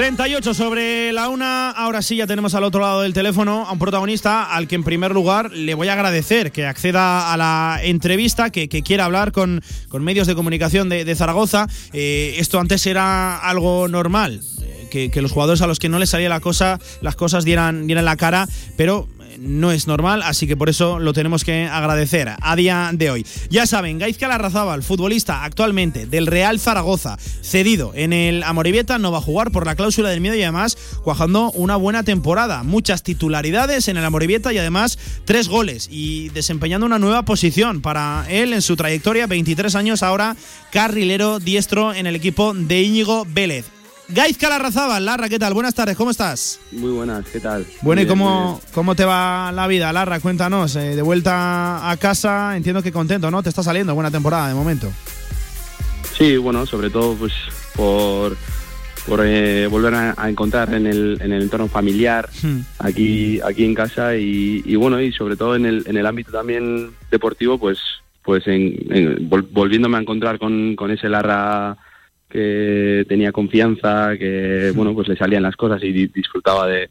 [0.00, 1.68] 38 sobre la una.
[1.68, 4.82] Ahora sí, ya tenemos al otro lado del teléfono a un protagonista al que en
[4.82, 9.62] primer lugar le voy a agradecer que acceda a la entrevista, que, quiera hablar con,
[9.90, 11.66] con, medios de comunicación de, Zaragoza.
[11.92, 14.40] Eh, esto antes era algo normal.
[14.62, 17.86] Eh, que, los jugadores a los que no les salía la cosa, las cosas dieran,
[17.86, 19.06] dieran la cara, pero
[19.40, 23.26] no es normal, así que por eso lo tenemos que agradecer a día de hoy.
[23.48, 29.18] Ya saben, Gaizka Larrazábal, futbolista actualmente del Real Zaragoza, cedido en el Amoribieta, no va
[29.18, 32.62] a jugar por la cláusula del miedo y además cuajando una buena temporada.
[32.62, 38.26] Muchas titularidades en el Amoribieta y además tres goles y desempeñando una nueva posición para
[38.28, 40.36] él en su trayectoria, 23 años ahora,
[40.70, 43.79] carrilero diestro en el equipo de Íñigo Vélez.
[44.12, 45.54] Gaizka Larrazábal, Larra, ¿qué tal?
[45.54, 46.60] Buenas tardes, ¿cómo estás?
[46.72, 47.64] Muy buenas, ¿qué tal?
[47.82, 50.18] Bueno, ¿y cómo, cómo te va la vida, Larra?
[50.18, 53.40] Cuéntanos, eh, de vuelta a casa, entiendo que contento, ¿no?
[53.42, 54.90] Te está saliendo buena temporada de momento.
[56.18, 57.32] Sí, bueno, sobre todo pues
[57.76, 58.36] por,
[59.06, 62.58] por eh, volver a, encontrar en el, en el entorno familiar, hmm.
[62.80, 66.90] aquí, aquí en casa y, bueno, y sobre todo en el, en el ámbito también
[67.10, 67.78] deportivo, pues
[68.22, 71.76] pues en, volviéndome a encontrar con, con ese Larra
[72.30, 76.88] que tenía confianza, que bueno, pues le salían las cosas y disfrutaba de,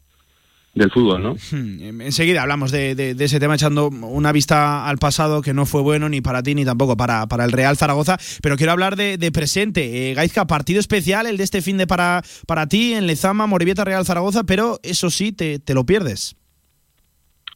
[0.74, 1.34] del fútbol, ¿no?
[1.50, 6.08] Hmm, enseguida hablamos de, ese tema echando una vista al pasado que no fue bueno
[6.08, 10.10] ni para ti ni tampoco para, para el Real Zaragoza, pero quiero hablar de, presente.
[10.10, 13.84] Eh, Gaizka, partido especial el de este fin de para, para ti en Lezama, Morevieta,
[13.84, 16.36] Real Zaragoza, pero eso sí, te, te lo pierdes.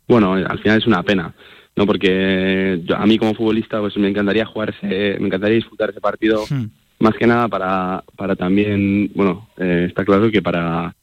[0.09, 1.35] Bueno, al final es una pena.
[1.77, 6.45] No, porque a mí como futbolista pues me encantaría jugar me encantaría disfrutar ese partido
[6.49, 6.67] hmm.
[7.05, 10.95] Más que nada para, para también, bueno, eh, está claro que para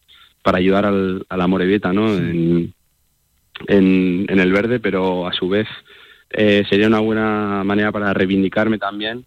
[0.41, 2.13] para ayudar al, a la Morevieta ¿no?
[2.15, 2.73] En,
[3.67, 5.67] en, el verde, pero a su vez
[6.31, 9.23] eh, sería una buena manera para reivindicarme también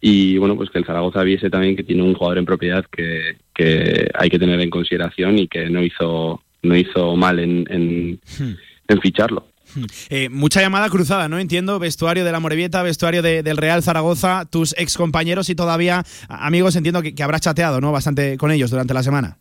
[0.00, 3.36] y bueno, pues que el Zaragoza viese también que tiene un jugador en propiedad que,
[3.54, 8.20] que hay que tener en consideración y que no hizo, no hizo mal en, en,
[8.38, 9.00] hmm.
[9.00, 9.46] ficharlo.
[10.10, 11.38] Eh, mucha llamada cruzada, ¿no?
[11.38, 16.76] Entiendo, vestuario de la Morevieta, vestuario del Real Zaragoza, tus ex compañeros y todavía amigos,
[16.76, 17.92] entiendo que, que habrás chateado, ¿no?
[17.92, 19.38] Bastante con ellos durante la semana.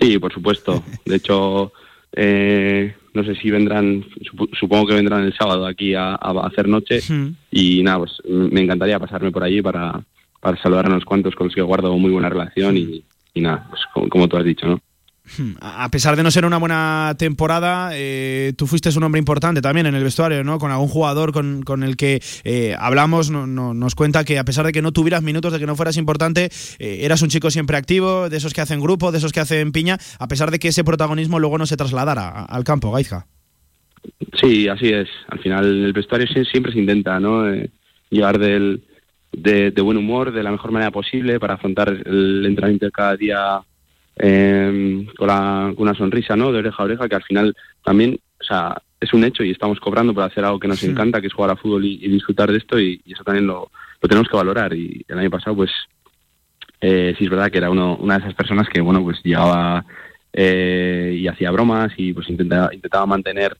[0.00, 0.82] Sí, por supuesto.
[1.04, 1.72] De hecho,
[2.12, 4.04] eh, no sé si vendrán,
[4.58, 7.00] supongo que vendrán el sábado aquí a, hacer noche
[7.50, 10.02] y nada, pues me encantaría pasarme por allí para,
[10.40, 14.08] para saludar a unos cuantos con los que guardo muy buena relación y, nada, pues
[14.08, 14.80] como, tú has dicho, ¿no?
[15.60, 19.86] A pesar de no ser una buena temporada, eh, tú fuiste un hombre importante también
[19.86, 20.58] en el vestuario, ¿no?
[20.58, 24.64] Con algún jugador con, con el que eh, hablamos, no, nos cuenta que a pesar
[24.66, 27.76] de que no tuvieras minutos, de que no fueras importante, eh, eras un chico siempre
[27.76, 30.68] activo, de esos que hacen grupo, de esos que hacen piña, a pesar de que
[30.68, 33.26] ese protagonismo luego no se trasladara al campo, Gaizka.
[34.40, 35.08] Sí, así es.
[35.28, 37.44] Al final el vestuario siempre se intenta, ¿no?
[38.10, 38.84] llegar del,
[39.32, 43.60] de, de buen humor, de la mejor manera posible para afrontar el entrenamiento cada día
[44.16, 46.52] eh, con, la, con, una sonrisa, ¿no?
[46.52, 49.78] De oreja a oreja, que al final también, o sea, es un hecho y estamos
[49.80, 52.58] cobrando por hacer algo que nos encanta, que es jugar a fútbol y, disfrutar de
[52.58, 54.74] esto y, eso también lo, lo, tenemos que valorar.
[54.74, 55.70] Y el año pasado, pues,
[56.80, 59.84] eh, sí es verdad que era uno, una de esas personas que, bueno, pues llegaba
[60.32, 63.56] eh, y hacía bromas y pues intentaba, intentaba mantener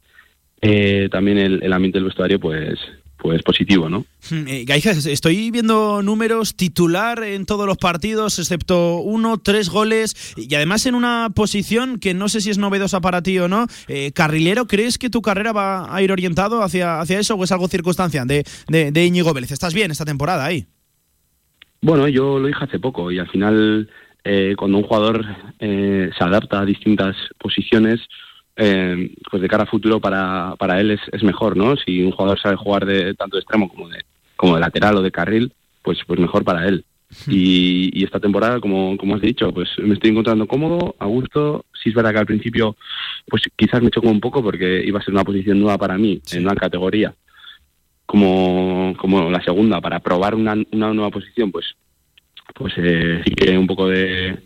[0.61, 2.79] eh, también el, el ambiente del vestuario, pues,
[3.17, 4.05] pues positivo, ¿no?
[4.31, 4.65] Hmm, eh,
[5.07, 10.95] estoy viendo números titular en todos los partidos, excepto uno, tres goles, y además en
[10.95, 13.67] una posición que no sé si es novedosa para ti o no.
[13.89, 17.53] Eh, carrilero, ¿crees que tu carrera va a ir orientado hacia, hacia eso o es
[17.53, 19.53] algo circunstancia de, de, Íñigo Vélez?
[19.53, 20.67] ¿Estás bien esta temporada ahí?
[21.81, 23.89] Bueno, yo lo dije hace poco y al final
[24.25, 25.25] eh, cuando un jugador
[25.59, 28.01] se adapta a distintas posiciones,
[28.57, 31.77] eh, pues de cara a futuro para, para él es, es, mejor, ¿no?
[31.77, 34.05] Si un jugador sabe jugar de tanto de extremo como de,
[34.37, 36.85] como de lateral o de carril, pues, pues mejor para él.
[37.29, 41.65] Y, esta temporada, como, como has dicho, pues me estoy encontrando cómodo, a gusto.
[41.83, 42.77] Sí es verdad que al principio,
[43.29, 46.21] pues quizás me chocó un poco porque iba a ser una posición nueva para mí,
[46.33, 47.15] en una categoría
[48.07, 51.67] como, como la segunda, para probar una, una nueva posición, pues,
[52.55, 54.39] pues eh, sí que un poco de,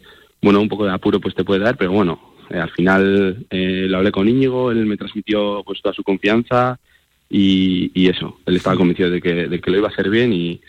[0.43, 2.19] bueno, un poco de apuro pues te puede dar, pero bueno,
[2.51, 6.79] eh, al final eh, lo hablé con Íñigo, él me transmitió pues toda su confianza
[7.29, 10.61] y, eso, él estaba convencido de que, de que lo iba a hacer bien y,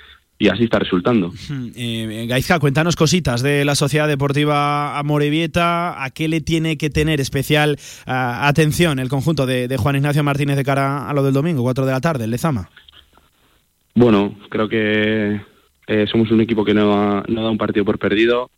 [0.52, 1.32] así está resultando.
[1.76, 7.22] Eh, Gaizka, cuéntanos cositas de la Sociedad Deportiva Amorebieta, a qué le tiene que tener
[7.22, 11.86] especial atención el conjunto de, Juan Ignacio Martínez de cara a lo del domingo, 4
[11.86, 12.70] de la tarde, el Lezama.
[13.94, 15.42] Bueno, creo que
[16.12, 18.50] somos un equipo que no, no da un partido por perdido.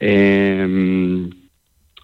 [0.00, 1.30] Eh,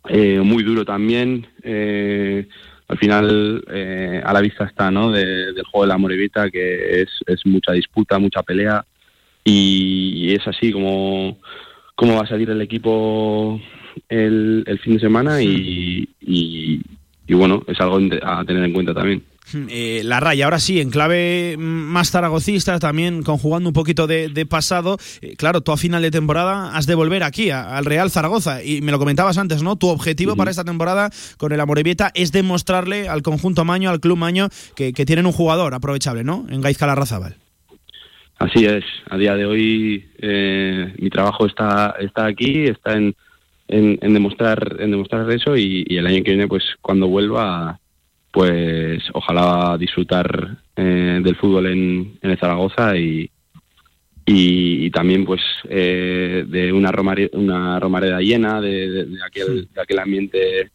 [0.09, 1.47] eh, muy duro también.
[1.63, 2.47] Eh,
[2.89, 5.11] al final, eh, a la vista está, ¿no?
[5.11, 8.85] del juego de la Morevita, que es, es mucha disputa, mucha pelea.
[9.45, 11.39] Y, es así como,
[11.95, 13.61] como va a salir el equipo
[14.09, 16.81] el, el fin de semana y, y,
[17.27, 19.23] y bueno, es algo a tener en cuenta también.
[19.55, 24.99] Eh, la raya, ahora sí, en clave más zaragocista, también conjugando un poquito de, pasado.
[25.21, 28.63] Eh, claro, tú a final de temporada has de volver aquí, al Real Zaragoza.
[28.63, 29.77] Y me lo comentabas antes, ¿no?
[29.77, 34.19] Tu objetivo para esta temporada con el Amorebieta es demostrarle al conjunto Maño, al club
[34.19, 36.45] Maño, que, tienen un jugador aprovechable, ¿no?
[36.51, 37.37] En Gaizka Larrazábal.
[38.39, 38.85] Así es.
[39.09, 43.15] A día de hoy eh, mi trabajo está, está aquí, está en,
[43.69, 47.81] en, demostrar, en demostrar eso y, y el año que viene, pues cuando vuelva
[48.31, 53.31] pues ojalá disfrutar eh, del fútbol en, en Zaragoza y,
[54.27, 60.71] y, también pues eh, de una, romare, una romareda llena, de, aquel, de aquel ambiente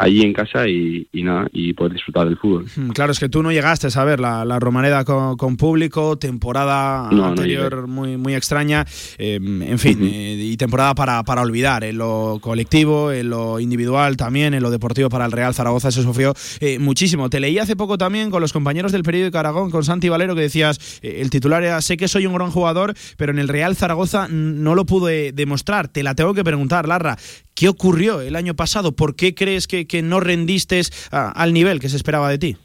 [0.00, 2.64] allí en casa y, nada, y poder disfrutar del fútbol.
[2.74, 7.08] Mm, claro, es que tú no llegaste a ver la, la Romareda con, público, temporada
[7.08, 8.86] anterior muy, muy extraña,
[9.18, 14.16] em, en fin, eh, y temporada para, para olvidar, en lo colectivo, en lo individual
[14.16, 17.28] también, en lo deportivo para el Real Zaragoza se sufrió eh, muchísimo.
[17.28, 20.40] Te leí hace poco también con los compañeros del periódico Aragón, con Santi Valero, que
[20.42, 23.76] decías, eh, el titular era, sé que soy un gran jugador, pero en el Real
[23.76, 25.88] Zaragoza no lo pude demostrar.
[25.88, 27.18] Te la tengo que preguntar, Larra,
[27.54, 28.92] ¿qué ocurrió el año pasado?
[28.92, 30.80] ¿Por qué crees que que no rendiste
[31.10, 32.56] al nivel que se esperaba de ti?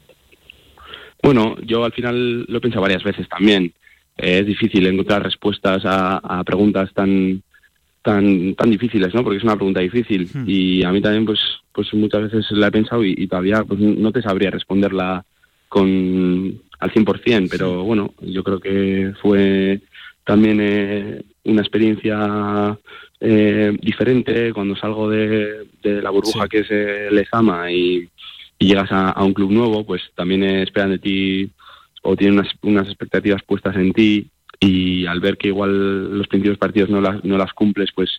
[1.22, 3.72] Bueno, yo al final lo he pensado varias veces también.
[4.16, 7.42] Eh, es difícil encontrar respuestas a, preguntas tan
[8.02, 9.24] tan tan difíciles, ¿no?
[9.24, 10.44] Porque es una pregunta difícil hmm.
[10.46, 11.40] y a mí también pues
[11.72, 15.24] pues muchas veces la he pensado y, todavía pues no te sabría responderla
[15.68, 19.80] con al 100%, pero bueno, yo creo que fue
[20.24, 22.78] también eh, una experiencia
[23.20, 28.08] eh, diferente cuando salgo de, la burbuja que es el Ezama y,
[28.58, 31.50] llegas a, un club nuevo, pues también esperan de ti
[32.02, 36.88] o tienen unas, expectativas puestas en ti y al ver que igual los principios partidos
[36.88, 38.10] no las, no las cumples, pues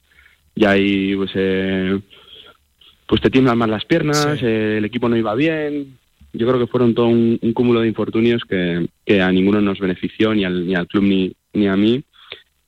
[0.56, 2.00] ya ahí pues, eh,
[3.08, 5.98] pues te tiemblan más las piernas, eh, el equipo no iba bien.
[6.34, 10.36] Yo creo que fueron todo un, cúmulo de infortunios que, que, a ninguno nos benefició,
[10.36, 12.04] ni al, ni al club ni, ni a mí.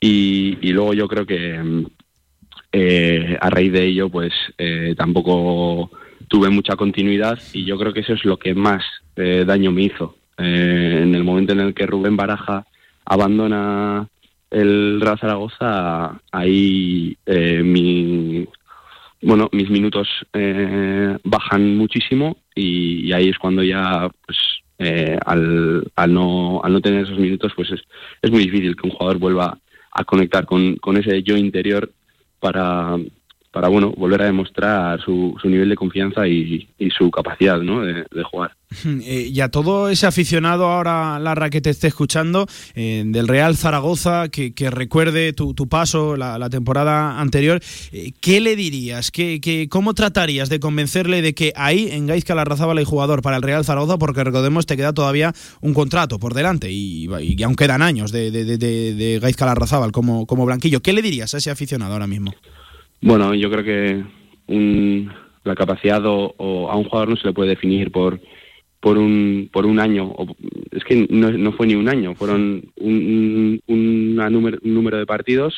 [0.00, 1.84] Y, y luego yo creo que,
[2.72, 5.90] eh, a raíz de ello, pues eh, tampoco
[6.28, 8.84] tuve mucha continuidad y yo creo que eso es lo que más
[9.16, 10.16] eh, daño me hizo.
[10.38, 12.64] en el momento en el que Rubén Baraja
[13.04, 14.08] abandona
[14.50, 18.46] el Real Zaragoza, ahí mi,
[19.22, 20.08] bueno, mis minutos
[21.24, 24.38] bajan muchísimo y, ahí es cuando ya, pues,
[25.26, 27.82] al, al, no, al no tener esos minutos, pues es,
[28.22, 29.58] es muy difícil que un jugador vuelva
[29.92, 31.90] a conectar con, con ese yo interior
[32.40, 32.96] para,
[33.52, 37.82] para bueno, volver a demostrar su, su nivel de confianza y, su capacidad ¿no?
[37.82, 38.52] de, jugar.
[39.02, 43.56] Eh, y a todo ese aficionado ahora, Larra, que te esté escuchando, eh, del Real
[43.56, 47.60] Zaragoza, que, recuerde tu, paso la, temporada anterior,
[47.92, 49.10] eh, ¿qué le dirías?
[49.10, 53.42] ¿Qué, cómo tratarías de convencerle de que ahí en Gaizka Larrazábal hay jugador para el
[53.42, 53.98] Real Zaragoza?
[53.98, 58.30] Porque recordemos, te queda todavía un contrato por delante y, y aún quedan años de,
[58.30, 60.80] de, de, Larrazábal como, como blanquillo.
[60.80, 62.32] ¿Qué le dirías a ese aficionado ahora mismo?
[63.00, 64.04] Bueno, yo creo que
[65.44, 68.20] la capacidad o, a un jugador no se le puede definir por
[68.80, 70.14] por un por un año
[70.70, 75.54] es que no, fue ni un año fueron un, número, un número de partidos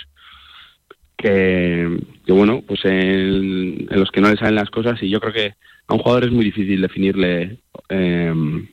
[1.17, 1.89] que,
[2.27, 5.55] bueno pues en, los que no le salen las cosas y yo creo que
[5.87, 7.59] a un jugador es muy difícil definirle
[7.89, 8.67] em,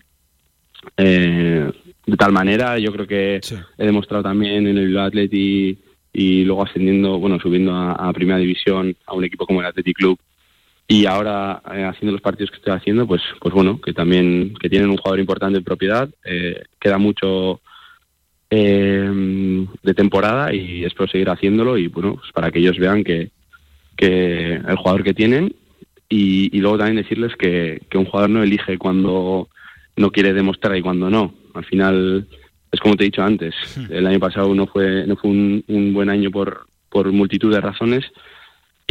[0.97, 1.71] eh,
[2.09, 2.77] de tal manera.
[2.79, 3.39] Yo creo que
[3.77, 5.77] he demostrado también en el Bilbao Atleti
[6.11, 10.19] y luego ascendiendo, bueno, subiendo a, primera división a un equipo como el Athletic Club
[10.91, 14.71] y ahora eh, haciendo los partidos que estoy haciendo, pues, pues bueno, que también que
[14.71, 17.61] tienen un jugador importante en propiedad, eh, queda mucho
[18.49, 23.29] eh, de temporada y espero seguir haciéndolo y bueno, pues para que ellos vean que,
[23.95, 25.53] que el jugador que tienen
[26.09, 29.47] y, y luego también decirles que, que un jugador no elige cuando
[29.95, 31.35] no quiere demostrar y cuando no.
[31.53, 32.27] Al final
[32.71, 33.93] es como te he dicho antes, hmm.
[33.93, 38.05] el año pasado no fue, no fue un, buen año por, por multitud de razones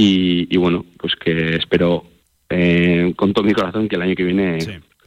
[0.00, 2.04] y, bueno, pues que espero
[2.48, 4.58] eh, con todo mi corazón que el año que viene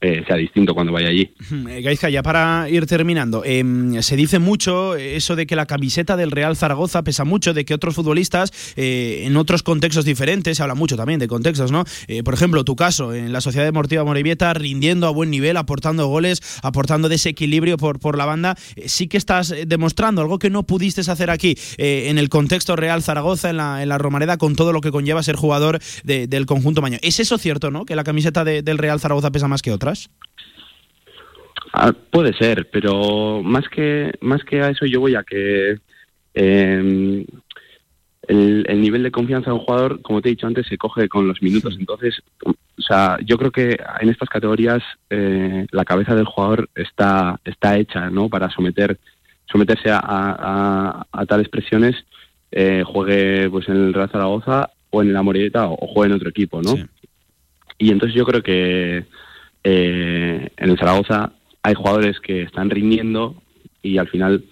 [0.04, 1.32] eh, sea distinto cuando vaya allí.
[1.70, 6.18] Eh, Gaizka, ya para ir terminando, em, se dice mucho eso de que la camiseta
[6.18, 10.64] del Real Zaragoza pesa mucho, de que otros futbolistas eh, en otros contextos diferentes, se
[10.64, 11.86] habla mucho también de contextos, ¿no?
[12.24, 16.41] por ejemplo, tu caso, en la Sociedad Deportiva Morevieta, rindiendo a buen nivel, aportando goles,
[16.64, 21.30] aportando desequilibrio por, por la banda, sí que estás demostrando algo que no pudiste hacer
[21.30, 24.91] aquí, en el contexto Real Zaragoza, en la, en la Romareda, con todo lo que
[24.91, 26.97] conlleva ser jugador del conjunto maño.
[27.02, 27.86] ¿Es eso cierto, no?
[27.86, 29.72] Que la camiseta del Real Zaragoza pesa más que
[31.74, 35.80] Ah, puede ser, pero más que más que a eso yo voy a que
[36.34, 37.26] em,
[38.28, 41.28] el, nivel de confianza de un jugador, como te he dicho antes, se coge con
[41.28, 41.76] los minutos.
[41.80, 47.39] Entonces, o sea, yo creo que en estas categorías eh, la cabeza del jugador está
[47.46, 48.30] está hecha, ¿no?
[48.30, 49.00] Para someter
[49.46, 51.96] someterse a, tales presiones,
[52.52, 56.30] eh, juegue pues en el Real Zaragoza o en la Moreta o, juegue en otro
[56.30, 56.76] equipo, ¿no?
[57.78, 59.06] Y entonces yo creo que
[59.64, 61.34] eh, en el Zaragoza
[61.64, 63.41] hay jugadores que están rindiendo
[63.82, 64.43] y al final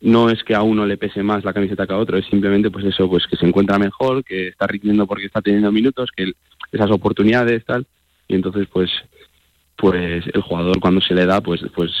[0.00, 2.70] no es que a uno le pese más la camiseta que a otro, es simplemente
[2.70, 6.32] pues eso, pues que se encuentra mejor, que está rindiendo porque está teniendo minutos, que
[6.70, 7.86] esas oportunidades tal,
[8.28, 8.90] y entonces pues
[9.76, 11.92] pues el jugador cuando se le da pues pues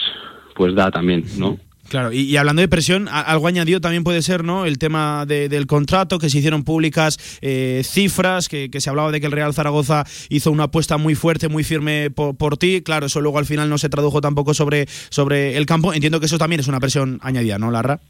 [0.54, 1.58] pues da también, ¿no?
[1.88, 4.66] Claro, y, hablando de presión, algo añadido también puede ser ¿no?
[4.66, 9.26] el tema del contrato, que se hicieron públicas eh, cifras, que, se hablaba de que
[9.26, 12.82] el Real Zaragoza hizo una apuesta muy fuerte, muy firme por, ti.
[12.82, 15.94] Claro, eso luego al final no se tradujo tampoco sobre, sobre el campo.
[15.94, 18.00] Entiendo que eso también es una presión añadida, ¿no, Larra?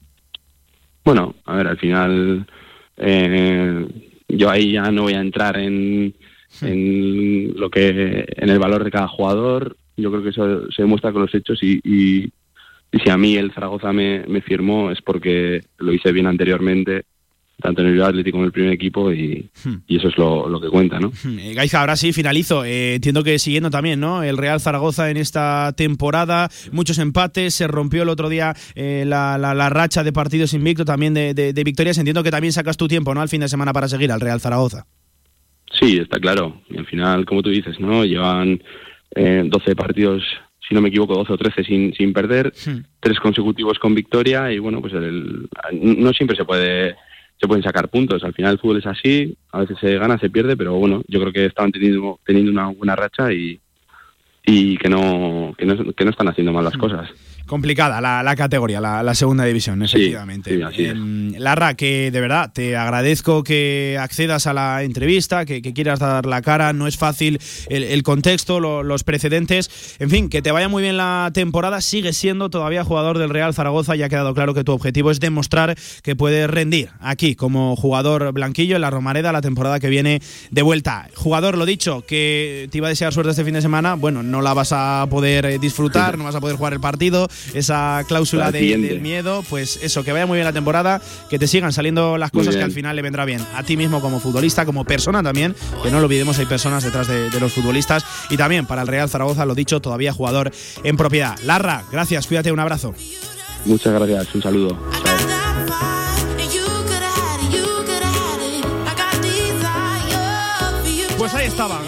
[1.05, 2.47] Bueno, a ver, al final
[2.97, 3.87] eh,
[4.29, 6.14] yo ahí ya no voy a entrar en,
[6.62, 9.76] en lo que en el valor de cada jugador.
[9.97, 12.33] Yo creo que eso se demuestra con los hechos y y
[12.93, 17.05] si a mí el Zaragoza me, firmó es porque lo hice bien anteriormente,
[17.61, 19.76] tanto en el Atlético como en el primer equipo y, hmm.
[19.89, 21.09] eso es lo, que cuenta, ¿no?
[21.09, 21.39] Hmm.
[21.39, 22.64] Eh, Gaiza, ahora sí finalizo.
[22.64, 24.22] Eh, entiendo que siguiendo también, ¿no?
[24.22, 29.36] El Real Zaragoza en esta temporada, muchos empates, se rompió el otro día eh, la,
[29.39, 31.99] la, racha de partidos invicto también de, de, victorias.
[31.99, 33.20] Entiendo que también sacas tu tiempo, ¿no?
[33.20, 34.86] Al fin de semana para seguir al Real Zaragoza.
[35.78, 36.62] Sí, está claro.
[36.70, 38.05] Y al final, como tú dices, ¿no?
[38.05, 38.62] Llevan
[39.14, 40.22] 12 partidos
[40.69, 42.53] si no me equivoco, 12 o 13 sin, sin perder,
[43.01, 46.95] tres consecutivos con victoria y bueno, pues el, no siempre se puede
[47.41, 48.25] se pueden sacar puntos.
[48.25, 51.21] Al final el fútbol es así, a veces se gana, se pierde, pero bueno, yo
[51.21, 53.61] creo que estaban teniendo, teniendo una buena racha y,
[54.45, 56.81] y que no, que no, que no están haciendo mal las hmm.
[56.81, 57.11] cosas.
[57.49, 60.61] Complicada la, categoría, la, segunda división, efectivamente.
[60.76, 65.99] Sí, em, Larra, que de verdad te agradezco que accedas a la entrevista, que, quieras
[65.99, 67.40] dar la cara, no es fácil
[67.70, 69.96] el, contexto, los precedentes.
[69.99, 73.55] En fin, que te vaya muy bien la temporada, sigues siendo todavía jugador del Real
[73.55, 77.76] Zaragoza y ha quedado claro que tu objetivo es demostrar que puedes rendir aquí como
[77.76, 80.20] jugador blanquillo en la Romareda la temporada que viene
[80.51, 81.09] de vuelta.
[81.14, 84.42] Jugador, lo dicho, que te iba a desear suerte este fin de semana, bueno, no
[84.42, 88.76] la vas a poder disfrutar, no vas a poder jugar el partido esa cláusula de,
[88.76, 92.30] del miedo, pues eso, que vaya muy bien la temporada, que te sigan saliendo las
[92.30, 95.55] cosas que al final le vendrá bien a ti mismo como futbolista, como persona también,
[95.82, 99.09] que no lo olvidemos, hay personas detrás de, los futbolistas y también para el Real
[99.09, 100.51] Zaragoza, lo dicho, todavía jugador
[100.82, 101.39] en propiedad.
[101.45, 102.95] Larra, gracias, cuídate, un abrazo.
[103.64, 105.38] Muchas gracias, un saludo.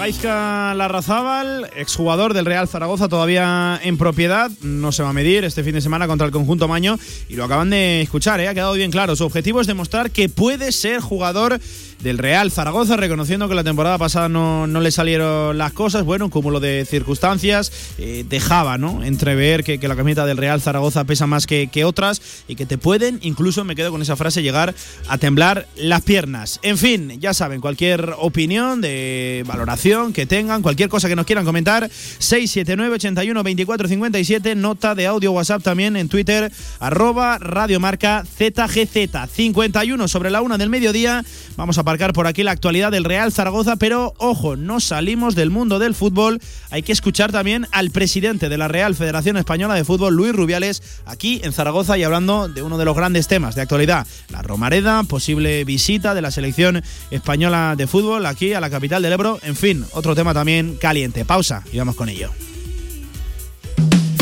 [0.01, 4.51] Gaizka Larrazábal, exjugador del Real Zaragoza, todavía en propiedad.
[4.63, 6.99] No se va a medir este fin de semana contra el conjunto Maño.
[7.29, 8.49] Y lo acaban de escuchar, ¿eh?
[8.49, 9.15] ha quedado bien claro.
[9.15, 11.61] Su objetivo es demostrar que puede ser jugador
[12.03, 16.05] del Real Zaragoza, reconociendo que la temporada pasada no, no le salieron las cosas.
[16.05, 19.03] Bueno, un cúmulo de circunstancias eh, dejaba ¿no?
[19.05, 22.67] entrever que, que, la camiseta del Real Zaragoza pesa más que, que, otras y que
[22.67, 24.75] te pueden, incluso me quedo con esa frase, llegar
[25.09, 26.61] a temblar las piernas.
[26.63, 31.45] En fin, ya saben, cualquier opinión de valoración que tengan, cualquier cosa que nos quieran
[31.45, 39.11] comentar, 679 81 24 57, nota de audio WhatsApp también en Twitter, arroba radiomarca ZGZ
[39.33, 41.25] 51 sobre la una del mediodía.
[41.57, 45.81] Vamos a por aquí la actualidad del Real Zaragoza, pero ojo, no salimos del mundo
[45.81, 46.41] del fútbol.
[46.71, 50.83] Hay que escuchar también al presidente de la Real Federación Española de Fútbol, Luis Rubiales,
[51.05, 55.03] aquí en Zaragoza y hablando de uno de los grandes temas de actualidad, la Romareda,
[55.03, 59.41] posible visita de la selección española de fútbol aquí a la capital del Ebro.
[59.43, 61.25] En fin, otro tema también caliente.
[61.25, 62.31] Pausa y vamos con ello.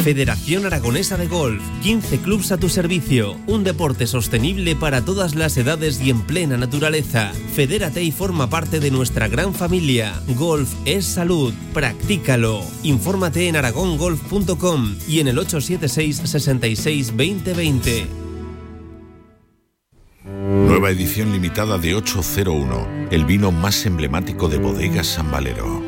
[0.02, 5.56] Federación Aragonesa de Golf, 15 clubs a tu servicio, un deporte sostenible para todas las
[5.56, 7.32] edades y en plena naturaleza.
[7.54, 10.14] Fedérate y forma parte de nuestra gran familia.
[10.36, 12.62] Golf es salud, practícalo.
[12.82, 18.06] Infórmate en aragongolf.com y en el 876 66 2020.
[20.24, 25.87] Nueva edición limitada de 801, el vino más emblemático de bodegas San Valero.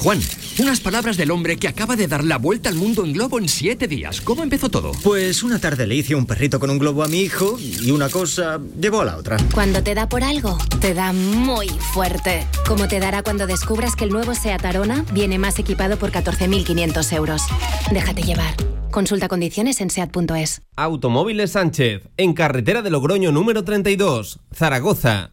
[0.00, 0.18] Juan,
[0.58, 3.48] unas palabras del hombre que acaba de dar la vuelta al mundo en globo en
[3.48, 4.20] siete días.
[4.20, 4.92] ¿Cómo empezó todo?
[5.02, 8.08] Pues una tarde le hice un perrito con un globo a mi hijo y una
[8.08, 9.36] cosa llevó a la otra.
[9.54, 12.46] Cuando te da por algo, te da muy fuerte.
[12.66, 17.12] Como te dará cuando descubras que el nuevo SEAT Arona viene más equipado por 14.500
[17.14, 17.42] euros.
[17.90, 18.54] Déjate llevar.
[18.90, 20.62] Consulta condiciones en SEAT.es.
[20.76, 25.32] Automóviles Sánchez, en carretera de Logroño número 32, Zaragoza.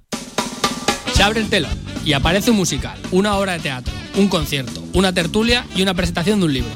[1.13, 5.13] Se abre el telón y aparece un musical, una obra de teatro un concierto, una
[5.13, 6.71] tertulia y una presentación de un libro.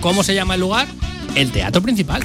[0.00, 0.88] ¿Cómo se llama el lugar?
[1.34, 2.22] El Teatro Principal.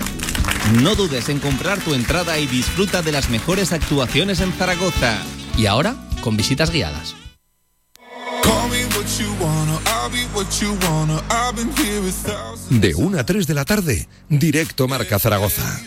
[0.81, 5.17] No dudes en comprar tu entrada y disfruta de las mejores actuaciones en Zaragoza.
[5.57, 7.15] Y ahora con visitas guiadas.
[12.69, 15.81] De 1 a 3 de la tarde, directo Marca Zaragoza.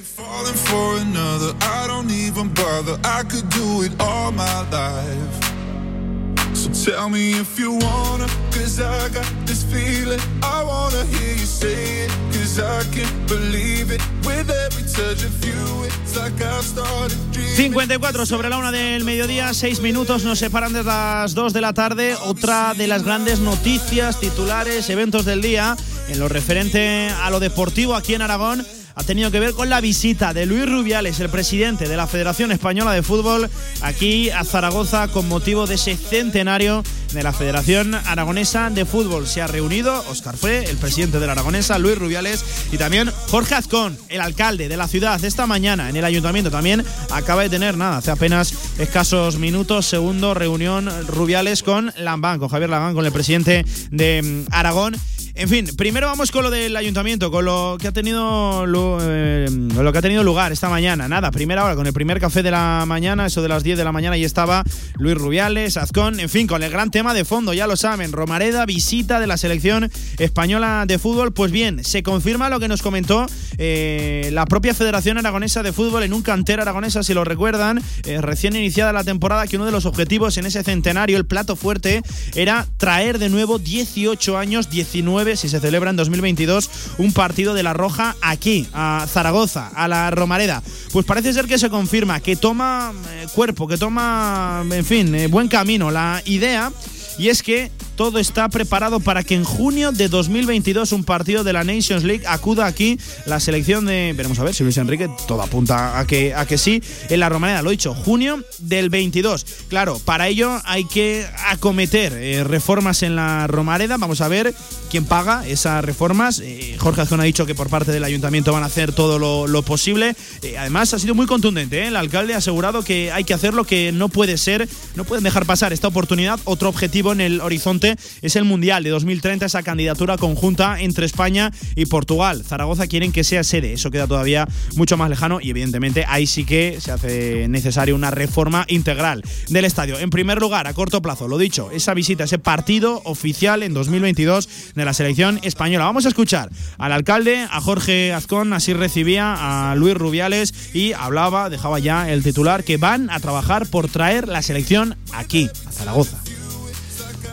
[6.85, 10.21] Tell me if you wanna, cause I got this feeling.
[10.43, 14.03] I wanna hear you say it, cause I can't believe it.
[14.27, 17.57] With every touch of you, it's like started dreaming.
[17.57, 21.73] 54 sobre la una del mediodía, 6 minutos nos separan de las 2 de la
[21.73, 22.17] tarde.
[22.27, 25.79] Otra de las grandes noticias, titulares, eventos del día
[26.09, 28.63] en lo referente a lo deportivo aquí en Aragón
[28.95, 32.53] ha tenido que ver con la visita de Luis Rubiales, el presidente de la Federación
[32.53, 33.51] Española de Fútbol,
[33.83, 36.83] aquí a Zaragoza con motivo de ese centenario
[37.13, 39.27] de la Federación Aragonesa de Fútbol.
[39.27, 43.55] Se ha reunido Oscar Fue, el presidente de la Aragonesa, Luis Rubiales y también Jorge
[43.55, 45.23] Azcón, el alcalde de la ciudad.
[45.25, 50.35] Esta mañana en el ayuntamiento también acaba de tener nada, hace apenas escasos minutos, segundo
[50.35, 54.97] reunión Rubiales con Lambán, con Javier Lambán, con el presidente de mm, Aragón.
[55.37, 59.49] En fin, primero vamos con lo del ayuntamiento, con lo que ha tenido lo, eh,
[59.51, 61.09] lo que ha tenido lugar esta mañana.
[61.09, 63.83] Nada, primera hora con el primer café de la mañana, eso de las 10 de
[63.83, 64.63] la mañana, y estaba
[64.97, 68.65] Luis Rubiales, Azcón, en fin, con el gran tema de fondo, ya lo saben, Romareda,
[68.65, 71.33] visita de la selección española de fútbol.
[71.33, 73.27] Pues bien, se confirma lo que nos comentó
[73.59, 78.21] eh, la propia Federación Aragonesa de Fútbol en un cantera aragonesa, si lo recuerdan, eh,
[78.21, 82.03] recién iniciada la temporada, que uno de los objetivos en ese centenario, el plato fuerte,
[82.37, 87.63] era traer de nuevo 18 años, 19 si se celebra en 2022 un partido de
[87.63, 90.63] la Roja aquí, a Zaragoza, a la Romareda.
[90.93, 95.27] Pues parece ser que se confirma, que toma eh, cuerpo, que toma, en fin, eh,
[95.27, 96.71] buen camino la idea.
[97.19, 101.53] Y es que todo está preparado para que en junio de 2022 un partido de
[101.53, 105.43] la Nations League acuda aquí la selección de veremos a ver si Luis Enrique todo
[105.43, 109.47] apunta a que a que sí en la Romareda lo he dicho junio del 22
[109.69, 113.97] claro para ello hay que acometer eh, reformas en la Romareda.
[113.99, 114.55] Vamos a ver
[114.91, 116.41] quién paga esas reformas.
[116.41, 119.63] Eh, Jorge Azcón ha dicho que por parte del ayuntamiento van a hacer todo lo,
[119.63, 120.15] posible.
[120.43, 123.65] Eh, además ha sido muy contundente el alcalde ha asegurado que hay que hacer lo
[123.65, 126.39] que no puede ser no pueden dejar pasar esta oportunidad.
[126.45, 127.84] Otro objetivo en el horizonte
[128.23, 132.43] es el Mundial de 2030, esa candidatura conjunta entre España y Portugal.
[132.45, 136.45] Zaragoza quieren que sea sede, eso queda todavía mucho más lejano y evidentemente ahí sí
[136.45, 139.99] que se hace necesaria una reforma integral del estadio.
[139.99, 144.49] En primer lugar, a corto plazo, lo dicho, esa visita, ese partido oficial en 2022
[144.75, 145.85] de la selección española.
[145.85, 151.51] Vamos a escuchar al alcalde, a Jorge Azcón, así recibía a Luis Rubiales y hablaba,
[151.51, 156.24] dejaba ya el titular, que van a trabajar por traer la selección aquí, a Zaragoza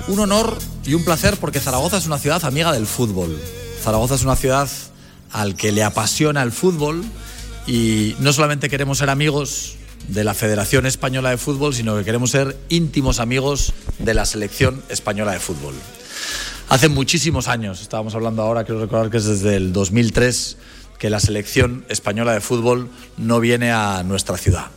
[0.08, 3.40] un honor y un placer porque Zaragoza es una ciudad amiga del fútbol.
[3.82, 4.70] Zaragoza es una ciudad
[5.32, 7.04] al que le apasiona el fútbol
[7.68, 9.76] y no solamente queremos ser amigos
[10.08, 14.82] de la Federación Española de Fútbol, sino que queremos ser íntimos amigos de la Selección
[14.90, 15.76] Española de Fútbol.
[16.70, 20.58] Hace muchísimos años, estábamos hablando ahora, quiero recordar que es desde el 2003
[21.02, 22.88] que la selección española de fútbol
[23.18, 24.68] no viene a nuestra ciudad.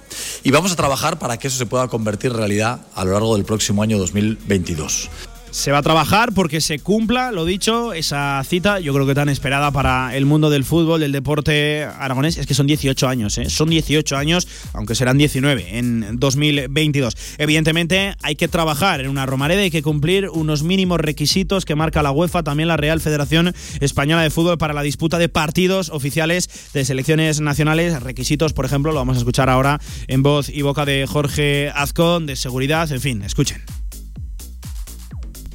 [0.43, 3.37] Y vamos a trabajar para que eso se pueda convertir en realidad a lo largo
[3.37, 5.11] del próximo año 2022.
[5.55, 9.29] Se va a trabajar porque se cumpla, lo dicho, esa cita, yo creo que tan
[9.29, 13.49] esperada para el mundo del fútbol, del deporte aragonés, es que son 18 años, ¿eh?
[13.49, 17.17] son 18 años, aunque serán 19 en 2022.
[17.39, 22.03] Evidentemente hay que trabajar en una Romareda, hay que cumplir unos mínimos requisitos que marca
[22.03, 26.51] la UEFA, también la Real Federación Española de Fútbol para la disputa de partidos oficiales
[26.75, 30.85] de selecciones nacionales, requisitos, por ejemplo, lo vamos a escuchar ahora en voz y boca
[30.85, 33.63] de Jorge Azcón, de seguridad, en fin, escuchen.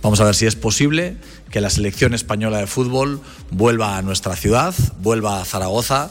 [0.01, 1.17] Vamos a ver si es posible
[1.51, 3.19] que la selección española de fútbol
[3.51, 6.09] vuelva a nuestra ciudad, vuelva a Zaragoza,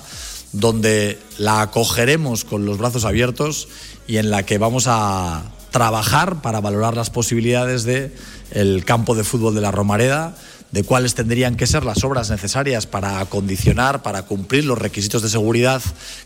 [0.53, 3.69] donde la acogeremos con los brazos abiertos
[4.07, 8.15] y en la que vamos a trabajar para valorar las posibilidades de
[8.51, 10.37] el campo de fútbol de la Romareda,
[10.71, 15.31] de cuáles tendrían que ser las obras necesarias para acondicionar, para cumplir los requisitos de
[15.31, 15.83] seguridad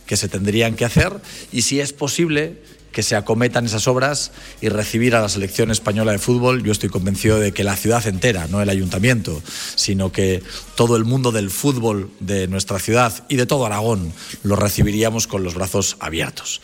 [0.06, 1.12] que se tendrían que hacer
[1.52, 2.60] y si es posible
[2.92, 6.62] que se acometan esas obras y recibir a la selección española de fútbol.
[6.62, 9.42] Yo estoy convencido de que la ciudad entera, no el ayuntamiento,
[9.74, 10.42] sino que
[10.76, 14.12] todo el mundo del fútbol de nuestra ciudad y de todo Aragón
[14.42, 16.60] lo recibiríamos con los brazos abiertos.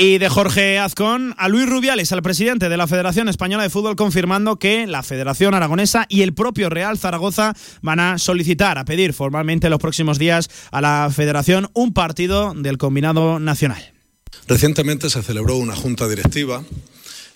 [0.00, 3.96] Y de Jorge Azcón a Luis Rubiales, al presidente de la Federación Española de Fútbol,
[3.96, 9.12] confirmando que la Federación Aragonesa y el propio Real Zaragoza van a solicitar, a pedir
[9.12, 13.97] formalmente en los próximos días a la Federación un partido del combinado nacional.
[14.46, 16.64] Recientemente se celebró una junta directiva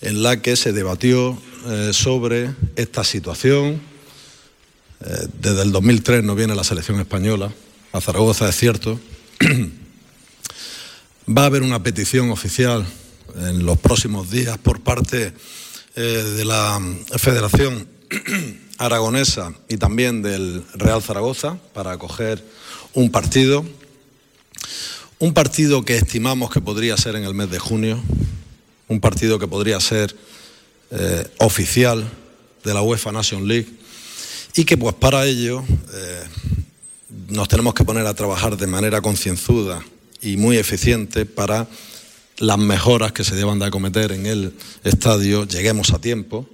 [0.01, 3.81] en la que se debatió eh, sobre esta situación.
[5.01, 7.53] Eh, desde el 2003 no viene la selección española,
[7.93, 8.99] a Zaragoza es cierto.
[11.29, 12.85] Va a haber una petición oficial
[13.37, 15.33] en los próximos días por parte
[15.95, 16.81] eh, de la
[17.17, 17.87] Federación
[18.79, 22.43] Aragonesa y también del Real Zaragoza para acoger
[22.95, 23.65] un partido.
[25.23, 28.03] Un partido que estimamos que podría ser en el mes de junio,
[28.89, 30.17] un partido que podría ser
[30.91, 32.11] eh, oficial
[32.65, 33.69] de la UEFA Nation League
[34.57, 35.63] y que pues para ello
[35.95, 36.25] eh,
[37.29, 39.85] nos tenemos que poner a trabajar de manera concienzuda
[40.21, 41.69] y muy eficiente para
[42.39, 44.53] las mejoras que se deban de acometer en el
[44.83, 46.49] estadio, lleguemos a tiempo.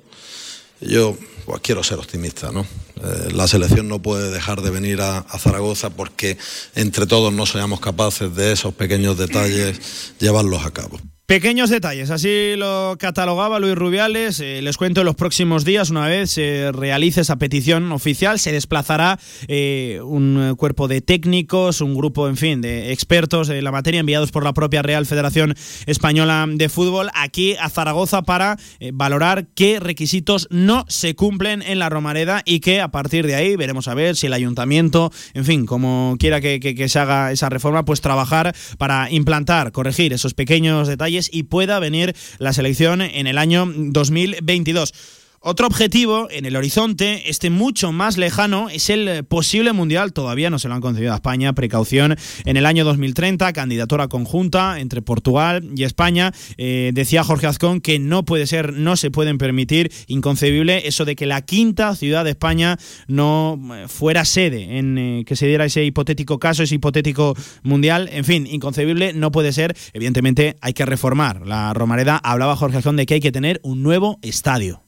[0.81, 2.66] Yo pues, quiero ser optimista, ¿no?
[3.03, 6.37] Eh, la selección no puede dejar de venir a, a, Zaragoza porque
[6.74, 10.99] entre todos no seamos capaces de esos pequeños detalles llevarlos a cabo.
[11.29, 14.41] Pequeños detalles, así lo catalogaba Luis Rubiales.
[14.41, 18.51] Eh, les cuento en los próximos días, una vez se realice esa petición oficial, se
[18.51, 24.01] desplazará eh, un cuerpo de técnicos, un grupo, en fin, de expertos de la materia
[24.01, 25.55] enviados por la propia Real Federación
[25.85, 31.79] Española de Fútbol aquí a Zaragoza para eh, valorar qué requisitos no se cumplen en
[31.79, 35.45] la Romareda y que a partir de ahí veremos a ver si el ayuntamiento, en
[35.45, 40.89] fin, como quiera que se haga esa reforma, pues trabajar para implantar, corregir esos pequeños
[40.89, 44.93] detalles y pueda venir la selección en el año 2022.
[45.41, 50.12] Otro objetivo en el horizonte, este mucho más lejano, es el posible mundial.
[50.12, 51.53] Todavía no se lo han concedido a España.
[51.53, 56.32] Precaución en el año 2030, candidatura conjunta entre Portugal y España.
[56.57, 61.14] Eh, decía Jorge Azcón que no puede ser, no se pueden permitir, inconcebible, eso de
[61.14, 62.76] que la quinta ciudad de España
[63.07, 68.11] no eh, fuera sede en eh, que se diera ese hipotético caso, ese hipotético mundial.
[68.12, 69.76] En fin, inconcebible, no puede ser.
[69.93, 71.47] Evidentemente hay que reformar.
[71.47, 74.88] La Romareda hablaba Jorge Azcón de que hay que tener un nuevo estadio.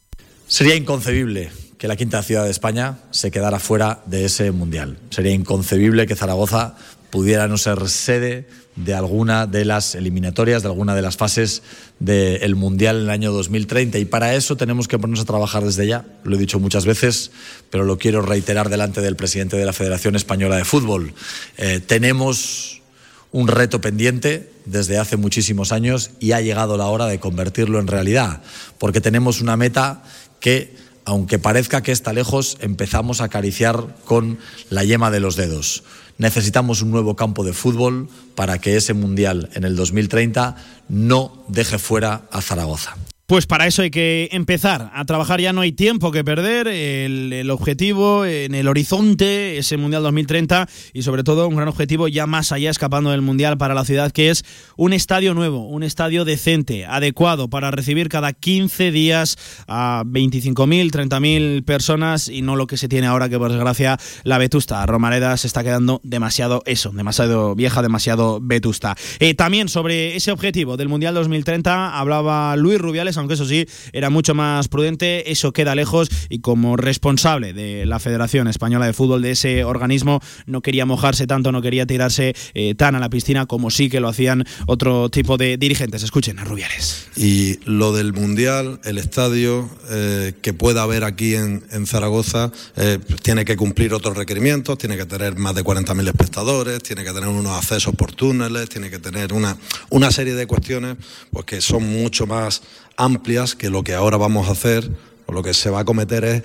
[0.51, 4.98] Sería inconcebible que la quinta ciudad de España se quedara fuera de ese mundial.
[5.11, 6.74] Sería inconcebible que Zaragoza
[7.11, 11.62] pudiera no ser sede de alguna de las eliminatorias, de alguna de las fases
[12.01, 13.98] del Mundial en el año 2030.
[13.98, 16.05] Y para eso tenemos que ponernos a trabajar desde ya.
[16.24, 17.30] Lo he dicho muchas veces,
[17.70, 21.14] pero lo quiero reiterar delante del presidente de la Federación Española de Fútbol.
[21.59, 22.82] Eh, tenemos
[23.30, 27.86] un reto pendiente desde hace muchísimos años y ha llegado la hora de convertirlo en
[27.86, 28.42] realidad,
[28.78, 30.03] porque tenemos una meta
[30.41, 30.74] que,
[31.05, 34.38] aunque parezca que está lejos, empezamos a acariciar con
[34.68, 35.84] la yema de los dedos.
[36.18, 40.57] Necesitamos un nuevo campo de fútbol para que ese Mundial en el 2030
[40.88, 42.97] no deje fuera a Zaragoza.
[43.31, 44.91] Pues para eso hay que empezar.
[44.93, 50.03] A trabajar, ya no hay tiempo que perder, el, objetivo en el horizonte, ese Mundial
[50.03, 53.85] 2030 y sobre todo un gran objetivo ya más allá escapando del Mundial para la
[53.85, 54.45] ciudad, que es
[54.76, 61.64] un estadio nuevo, un estadio decente, adecuado para recibir cada 15 días a 25.000, 30.000
[61.64, 64.85] personas y no lo que se tiene ahora, que por desgracia la vetusta.
[64.87, 68.97] Romareda se está quedando demasiado eso, demasiado vieja, demasiado vetusta.
[69.20, 74.10] Eh, también sobre ese objetivo del Mundial 2030 hablaba Luis Rubiales, aunque eso sí, era
[74.10, 79.22] mucho más prudente, eso queda lejos y como responsable de la Federación Española de Fútbol,
[79.22, 83.46] de ese organismo, no quería mojarse tanto, no quería tirarse eh, tan a la piscina
[83.46, 86.02] como sí que lo hacían otro tipo de dirigentes.
[86.02, 87.08] Escuchen a Rubiales.
[87.16, 93.44] Y lo del Mundial, el estadio eh, que pueda haber aquí en, Zaragoza, eh, tiene
[93.44, 97.56] que cumplir otros requerimientos, tiene que tener más de 40.000 espectadores, tiene que tener unos
[97.56, 99.56] accesos por túneles, tiene que tener una,
[99.90, 100.96] una serie de cuestiones
[101.32, 102.62] pues, que son mucho más
[102.97, 104.91] amplias que lo que ahora vamos a hacer
[105.26, 106.43] o lo que se va a cometer es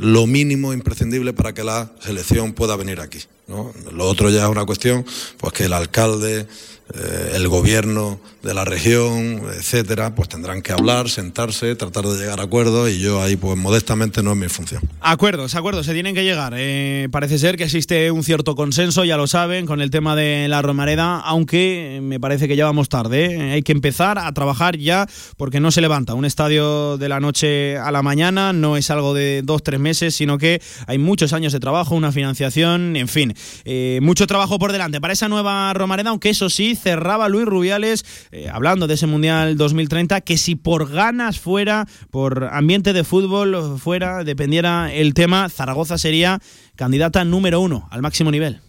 [0.00, 3.20] lo mínimo imprescindible para que la selección pueda venir aquí.
[3.48, 5.04] Lo otro ya es una cuestión,
[5.38, 6.46] pues que el alcalde,
[6.94, 12.38] eh, el gobierno de la región, etcétera, pues tendrán que hablar, sentarse, tratar de llegar
[12.38, 14.82] a acuerdos y yo ahí pues modestamente no es mi función.
[15.00, 16.54] Acuerdos, acuerdos, se tienen que llegar.
[16.56, 20.46] Eh, parece ser que existe un cierto consenso, ya lo saben, con el tema de
[20.48, 23.34] la Romareda, aunque me parece que ya vamos tarde.
[23.34, 23.52] ¿eh?
[23.54, 26.14] Hay que empezar a trabajar ya porque no se levanta.
[26.14, 30.14] Un estadio de la noche a la mañana no es algo de dos, tres meses,
[30.14, 33.34] sino que hay muchos años de trabajo, una financiación, en fin,
[33.64, 38.04] eh, mucho trabajo por delante para esa nueva Romareda, aunque eso sí, cerraba Luis Rubiales
[38.36, 43.78] eh, hablando de ese Mundial 2030, que si por ganas fuera, por ambiente de fútbol
[43.78, 46.38] fuera, dependiera el tema, Zaragoza sería
[46.74, 48.60] candidata número uno al máximo nivel.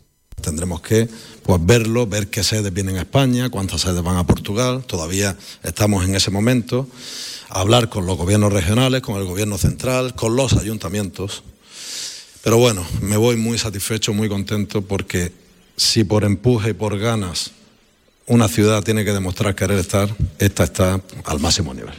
[0.42, 1.10] Tendremos que
[1.44, 6.06] pues, verlo, ver qué sedes vienen a España, cuántas sedes van a Portugal, todavía estamos
[6.06, 6.88] en ese momento,
[7.50, 11.44] hablar con los gobiernos regionales, con el gobierno central, con los ayuntamientos.
[12.42, 15.34] Pero bueno, me voy muy satisfecho, muy contento, porque
[15.76, 17.52] si por empuje y por ganas
[18.28, 21.94] una ciudad tiene que demostrar querer estar, esta está al máximo nivel.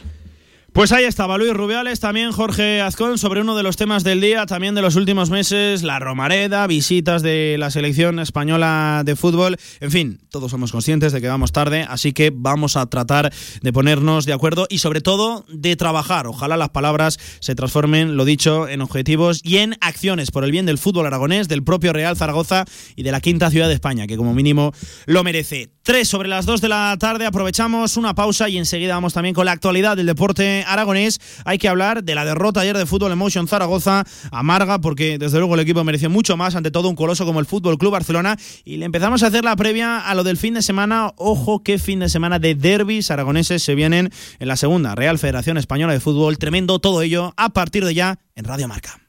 [0.71, 4.45] Pues ahí estaba Luis Rubiales, también Jorge Azcón, sobre uno de los temas del día,
[4.45, 9.57] también de los últimos meses, la Romareda, visitas de la selección española de fútbol.
[9.79, 13.73] En fin, todos somos conscientes de que vamos tarde, así que vamos a tratar de
[13.73, 16.27] ponernos de acuerdo y sobre todo de trabajar.
[16.27, 20.67] Ojalá las palabras se transformen, lo dicho, en objetivos y en acciones por el bien
[20.67, 22.65] del fútbol aragonés, del propio Real Zaragoza
[22.95, 24.71] y de la quinta ciudad de España, que como mínimo
[25.07, 25.71] lo merece.
[25.89, 29.47] Tres sobre las dos de la tarde, aprovechamos una pausa y enseguida vamos también con
[29.47, 31.19] la actualidad del deporte aragonés.
[31.45, 35.55] Hay que hablar de la derrota ayer de Fútbol Emotion Zaragoza, amarga, porque desde luego
[35.55, 38.37] el equipo mereció mucho más ante todo un coloso como el Fútbol Club Barcelona.
[38.63, 41.11] Y le empezamos a hacer la previa a lo del fin de semana.
[41.17, 45.57] Ojo, qué fin de semana de derbis aragoneses se vienen en la segunda Real Federación
[45.57, 46.37] Española de Fútbol.
[46.37, 49.08] Tremendo todo ello a partir de ya en Radio Marca.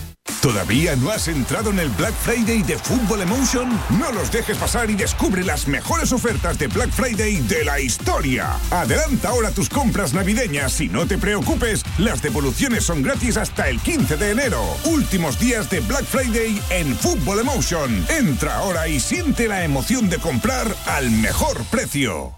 [0.39, 3.69] ¿Todavía no has entrado en el Black Friday de Football Emotion?
[3.99, 8.57] No los dejes pasar y descubre las mejores ofertas de Black Friday de la historia.
[8.71, 13.79] Adelanta ahora tus compras navideñas y no te preocupes, las devoluciones son gratis hasta el
[13.79, 14.63] 15 de enero.
[14.85, 18.05] Últimos días de Black Friday en Football Emotion.
[18.09, 22.35] Entra ahora y siente la emoción de comprar al mejor precio.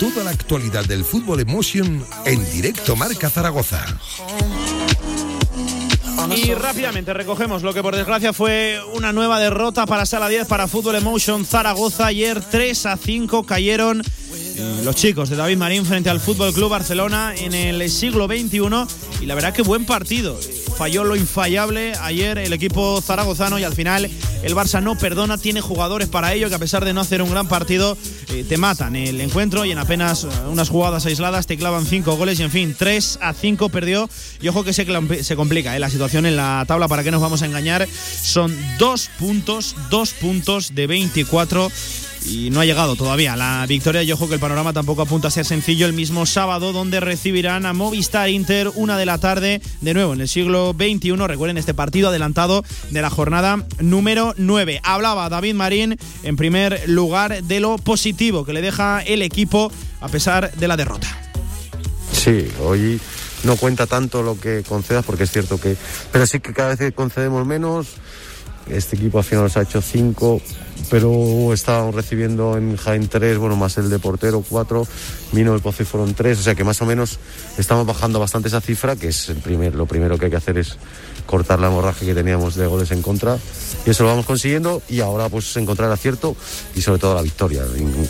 [0.00, 3.82] Toda la actualidad del fútbol emotion en directo Marca Zaragoza.
[6.36, 10.68] Y rápidamente recogemos lo que por desgracia fue una nueva derrota para Sala 10 para
[10.68, 12.06] Fútbol Emotion Zaragoza.
[12.06, 16.70] Ayer 3 a 5 cayeron eh, los chicos de David Marín frente al Fútbol Club
[16.70, 19.22] Barcelona en el siglo XXI.
[19.22, 20.38] Y la verdad que buen partido.
[20.76, 24.10] Falló lo infallable ayer el equipo zaragozano y al final
[24.42, 27.30] el Barça no perdona, tiene jugadores para ello que a pesar de no hacer un
[27.30, 27.96] gran partido
[28.28, 32.16] eh, te matan el encuentro y en apenas eh, unas jugadas aisladas te clavan cinco
[32.16, 34.08] goles y en fin, 3 a 5 perdió.
[34.42, 34.84] Y ojo que se,
[35.24, 37.88] se complica eh, la situación en la tabla, para que nos vamos a engañar,
[38.22, 41.70] son dos puntos, dos puntos de 24
[42.28, 44.02] y no ha llegado todavía la victoria.
[44.02, 47.66] Y ojo que el panorama tampoco apunta a ser sencillo el mismo sábado, donde recibirán
[47.66, 51.16] a Movistar Inter una de la tarde, de nuevo en el siglo XXI.
[51.16, 54.80] Recuerden este partido adelantado de la jornada número 9.
[54.82, 59.70] Hablaba David Marín en primer lugar de lo positivo que le deja el equipo
[60.00, 61.08] a pesar de la derrota.
[62.12, 63.00] Sí, hoy
[63.44, 65.76] no cuenta tanto lo que concedas porque es cierto que
[66.10, 67.86] pero sí que cada vez que concedemos menos
[68.68, 70.40] este equipo al final nos ha hecho 5
[70.90, 74.86] pero estábamos recibiendo en Jaén 3 bueno más el de portero 4
[75.32, 77.18] Mino el Pozo fueron 3 o sea que más o menos
[77.58, 80.76] estamos bajando bastante esa cifra que es el lo primero que hay que hacer es
[81.26, 83.38] cortar la hemorragia que teníamos de goles en contra
[83.84, 86.36] y eso lo vamos consiguiendo y ahora pues encontrar acierto
[86.74, 87.64] y sobre todo la victoria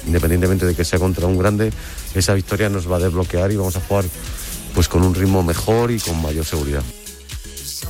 [0.07, 1.73] independientemente de que sea contra un grande
[2.15, 4.05] esa victoria nos va a desbloquear y vamos a jugar
[4.77, 6.83] pues con un ritmo mejor y con mayor seguridad.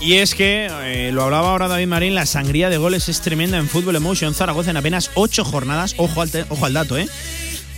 [0.07, 3.59] Y es que, eh, lo hablaba ahora David Marín, la sangría de goles es tremenda
[3.59, 5.97] en Fútbol Emotion Zaragoza en apenas 8 jornadas.
[5.99, 7.09] Ojo al, ojo al dato, ¿eh?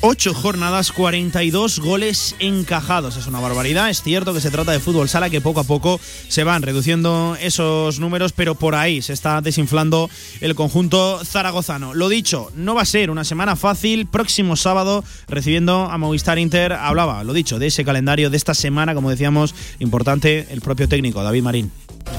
[0.02, 3.16] 8 jornadas, 42 goles encajados.
[3.16, 3.88] Es una barbaridad.
[3.88, 5.98] Es cierto que se trata de fútbol sala, que poco a poco
[6.28, 10.10] se van reduciendo esos números, pero por ahí se está desinflando
[10.42, 11.94] el conjunto zaragozano.
[11.94, 14.06] Lo dicho, no va a ser una semana fácil.
[14.06, 18.94] Próximo sábado, recibiendo a Movistar Inter, hablaba, lo dicho, de ese calendario de esta semana,
[18.94, 21.72] como decíamos, importante el propio técnico, David Marín.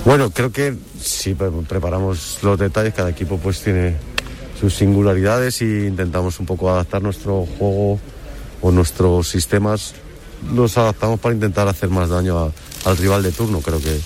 [0.05, 3.95] Bueno, creo que si preparamos los detalles, cada equipo pues tiene
[4.59, 7.99] sus singularidades e intentamos un poco adaptar nuestro juego
[8.61, 9.93] o nuestros sistemas,
[10.53, 12.51] los adaptamos para intentar hacer más daño
[12.85, 13.61] al rival de turno.
[13.61, 13.99] Creo que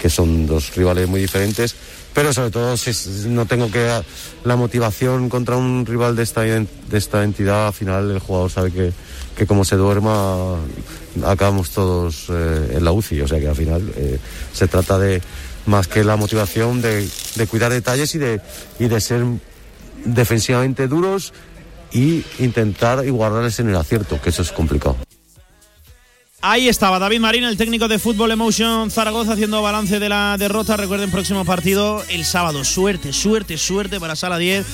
[0.00, 1.74] que son dos rivales muy diferentes,
[2.14, 2.90] pero sobre todo si
[3.28, 4.02] no tengo que
[4.44, 8.72] la motivación contra un rival de esta, de esta entidad, al final el jugador sabe
[8.72, 8.92] que,
[9.36, 10.56] que como se duerma
[11.24, 14.18] acabamos todos eh, en la UCI, o sea que al final eh,
[14.52, 15.22] se trata de
[15.66, 18.40] más que la motivación de, de cuidar detalles y de,
[18.78, 19.24] y de ser
[20.04, 21.32] defensivamente duros
[21.92, 24.96] y intentar igualarles en el acierto, que eso es complicado.
[26.42, 30.74] Ahí estaba David Marín, el técnico de Fútbol Emotion Zaragoza, haciendo balance de la derrota.
[30.78, 32.64] Recuerden, próximo partido el sábado.
[32.64, 34.64] Suerte, suerte, suerte para Sala 10.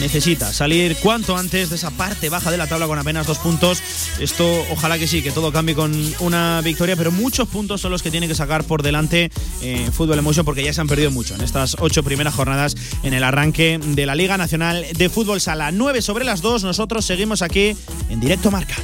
[0.00, 3.82] necesita salir cuanto antes de esa parte baja de la tabla con apenas dos puntos.
[4.20, 8.02] Esto, ojalá que sí, que todo cambie con una victoria, pero muchos puntos son los
[8.02, 9.30] que tiene que sacar por delante
[9.62, 13.14] eh, Fútbol Emotion porque ya se han perdido mucho en estas ocho primeras jornadas en
[13.14, 15.72] el arranque de la Liga Nacional de Fútbol Sala.
[15.72, 16.64] 9 sobre las 2.
[16.64, 17.74] Nosotros seguimos aquí
[18.10, 18.76] en directo marca.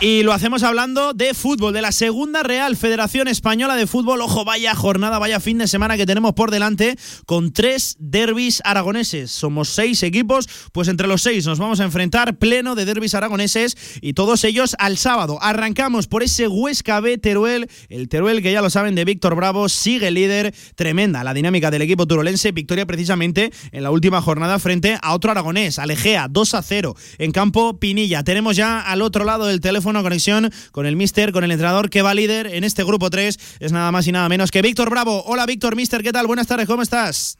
[0.00, 4.20] Y lo hacemos hablando de fútbol, de la segunda Real Federación Española de Fútbol.
[4.20, 6.96] Ojo, vaya jornada, vaya fin de semana que tenemos por delante
[7.26, 9.32] con tres derbis aragoneses.
[9.32, 13.76] Somos seis equipos, pues entre los seis nos vamos a enfrentar pleno de derbis aragoneses
[14.00, 15.38] y todos ellos al sábado.
[15.42, 19.68] Arrancamos por ese Huesca B Teruel, el Teruel que ya lo saben de Víctor Bravo,
[19.68, 24.96] sigue líder, tremenda la dinámica del equipo turolense, victoria precisamente en la última jornada frente
[25.02, 28.22] a otro aragonés, Alejea, 2 a 0 en campo Pinilla.
[28.22, 31.90] Tenemos ya al otro lado del teléfono una conexión con el mister, con el entrenador
[31.90, 33.58] que va líder en este grupo 3.
[33.60, 35.22] Es nada más y nada menos que Víctor Bravo.
[35.26, 36.26] Hola Víctor, mister, ¿qué tal?
[36.26, 37.38] Buenas tardes, ¿cómo estás?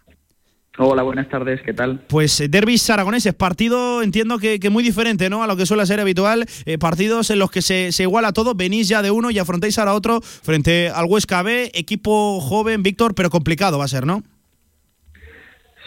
[0.80, 2.02] Hola, buenas tardes, ¿qué tal?
[2.06, 5.42] Pues eh, derbis aragoneses, partido entiendo que, muy diferente ¿no?
[5.42, 8.54] a lo que suele ser habitual, eh, partidos en los que se, se, iguala todo,
[8.54, 13.16] venís ya de uno y afrontáis ahora otro frente al Huesca B, equipo joven, Víctor,
[13.16, 14.22] pero complicado va a ser, ¿no?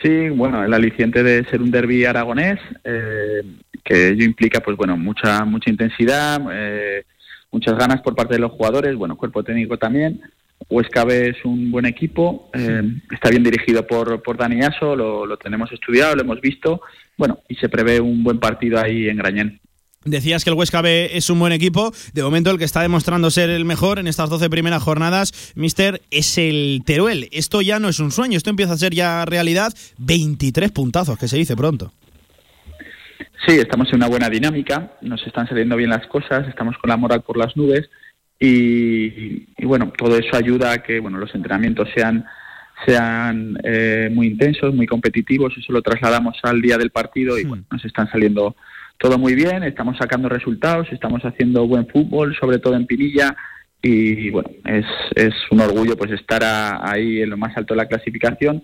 [0.01, 3.43] Sí, bueno, el aliciente de ser un derby aragonés, eh,
[3.83, 7.05] que ello implica, pues bueno, mucha mucha intensidad, eh,
[7.51, 10.21] muchas ganas por parte de los jugadores, bueno, cuerpo técnico también.
[10.69, 15.25] Huesca B es un buen equipo, eh, está bien dirigido por, por Dani Aso, lo,
[15.25, 16.81] lo tenemos estudiado, lo hemos visto,
[17.17, 19.59] bueno, y se prevé un buen partido ahí en Grañén.
[20.03, 21.93] Decías que el Huesca B es un buen equipo.
[22.13, 26.01] De momento, el que está demostrando ser el mejor en estas 12 primeras jornadas, Mister,
[26.09, 27.29] es el Teruel.
[27.31, 29.71] Esto ya no es un sueño, esto empieza a ser ya realidad.
[29.99, 31.93] 23 puntazos, que se dice pronto.
[33.47, 36.97] Sí, estamos en una buena dinámica, nos están saliendo bien las cosas, estamos con la
[36.97, 37.89] moral por las nubes
[38.39, 42.25] y, bueno, todo eso ayuda a que bueno los entrenamientos sean
[42.85, 45.53] sean eh, muy intensos, muy competitivos.
[45.57, 48.55] Eso lo trasladamos al día del partido y bueno, nos están saliendo
[48.97, 53.35] todo muy bien, estamos sacando resultados, estamos haciendo buen fútbol, sobre todo en Pinilla,
[53.81, 54.85] y bueno, es,
[55.15, 58.61] es un orgullo pues estar ahí en lo más alto de la clasificación,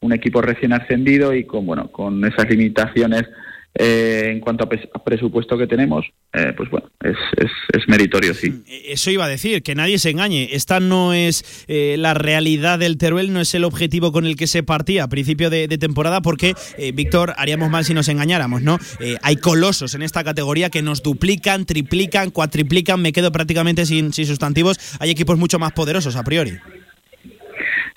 [0.00, 3.24] un equipo recién ascendido y con bueno, con esas limitaciones
[3.72, 8.50] eh, en cuanto a, presupuesto que tenemos, eh, pues bueno, es, es, meritorio, sí.
[8.50, 10.48] Mm, eso iba a decir, que nadie se engañe.
[10.52, 14.48] Esta no es eh, la realidad del Teruel, no es el objetivo con el que
[14.48, 16.54] se partía a principio de, temporada, porque,
[16.94, 18.78] Víctor, haríamos mal si nos engañáramos, ¿no?
[19.22, 24.26] hay colosos en esta categoría que nos duplican, triplican, cuatriplican, me quedo prácticamente sin, sin
[24.26, 24.78] sustantivos.
[25.00, 26.58] Hay equipos mucho más poderosos a priori.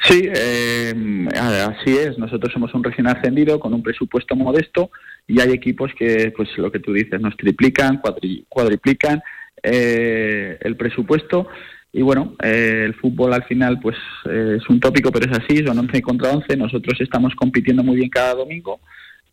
[0.08, 2.18] Sí, así es.
[2.18, 4.92] Nosotros somos un recién ascendido con un presupuesto modesto
[5.28, 8.02] y hay equipos que, pues lo que tú dices, nos triplican,
[8.50, 9.22] cuadriplican
[9.62, 11.48] eh, el presupuesto
[11.92, 13.96] y bueno, eh, el fútbol al final pues
[14.30, 17.98] eh, es un tópico, pero es así, son 11 contra 11, nosotros estamos compitiendo muy
[17.98, 18.80] bien cada domingo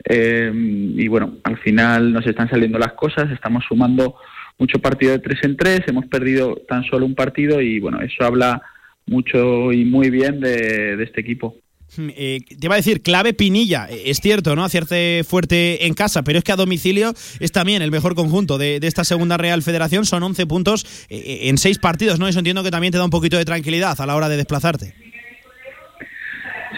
[0.02, 4.16] y bueno, al final nos están saliendo las cosas, estamos sumando
[4.58, 8.24] mucho partido de tres en tres, hemos perdido tan solo un partido y bueno, eso
[8.24, 8.62] habla
[9.04, 11.54] mucho y muy bien de este equipo.
[11.98, 13.86] Eh, te iba a decir, clave Pinilla.
[13.90, 14.64] Eh, es cierto, ¿no?
[14.64, 18.78] Hacerte fuerte en casa, pero es que a domicilio es también el mejor conjunto de,
[18.82, 20.04] esta segunda Real Federación.
[20.06, 22.28] Son 11 puntos eh, en 6 partidos, ¿no?
[22.28, 24.94] Eso entiendo que también te da un poquito de tranquilidad a la hora de desplazarte.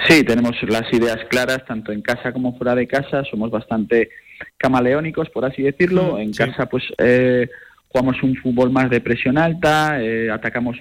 [0.08, 3.22] Sí, tenemos las ideas claras, tanto en casa como fuera de casa.
[3.30, 4.10] Somos bastante
[4.56, 6.18] camaleónicos, por así decirlo.
[6.18, 6.84] En casa, pues.
[7.88, 9.98] jugamos un fútbol más de presión alta,
[10.32, 10.78] atacamos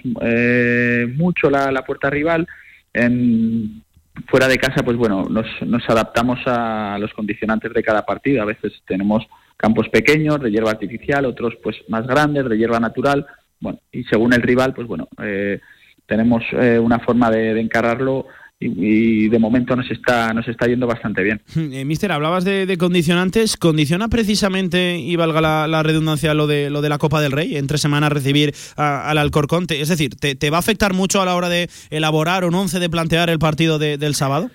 [1.14, 2.48] mucho la, la puerta rival.
[2.94, 3.82] En,
[4.28, 8.42] fuera de casa, pues bueno, nos, nos adaptamos a los condicionantes de cada partido.
[8.42, 13.26] A veces tenemos campos pequeños de hierba artificial, otros pues más grandes de hierba natural.
[13.60, 15.60] Bueno, y según el rival, pues bueno, eh,
[16.06, 18.26] tenemos eh, una forma de, de encararlo
[18.62, 21.40] y, de momento nos está, nos está yendo bastante bien.
[21.72, 23.56] Eh, mister, hablabas de, condicionantes.
[23.56, 27.78] ¿Condiciona precisamente, y valga la, redundancia, lo de, lo de la Copa del Rey, entre
[27.78, 29.66] semanas recibir al Alcorcón?
[29.68, 32.90] Es decir, ¿te, va a afectar mucho a la hora de elaborar un once, de
[32.90, 34.50] plantear el partido del sábado?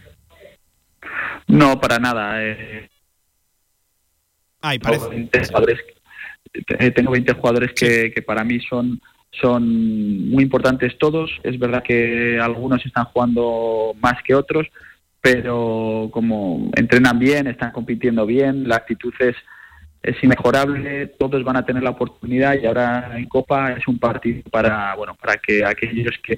[1.47, 2.43] No, para nada.
[2.43, 2.89] Eh.
[4.61, 5.29] Ay, parece.
[6.79, 8.99] eh, tengo 20 jugadores que, que para mí son
[9.31, 11.31] son muy importantes todos.
[11.43, 14.67] Es verdad que algunos están jugando más que otros,
[15.21, 19.35] pero como entrenan bien, están compitiendo bien, la actitud es,
[20.01, 24.41] es inmejorable, todos van a tener la oportunidad y ahora en Copa es un partido
[24.49, 26.37] para, bueno, para que aquellos que,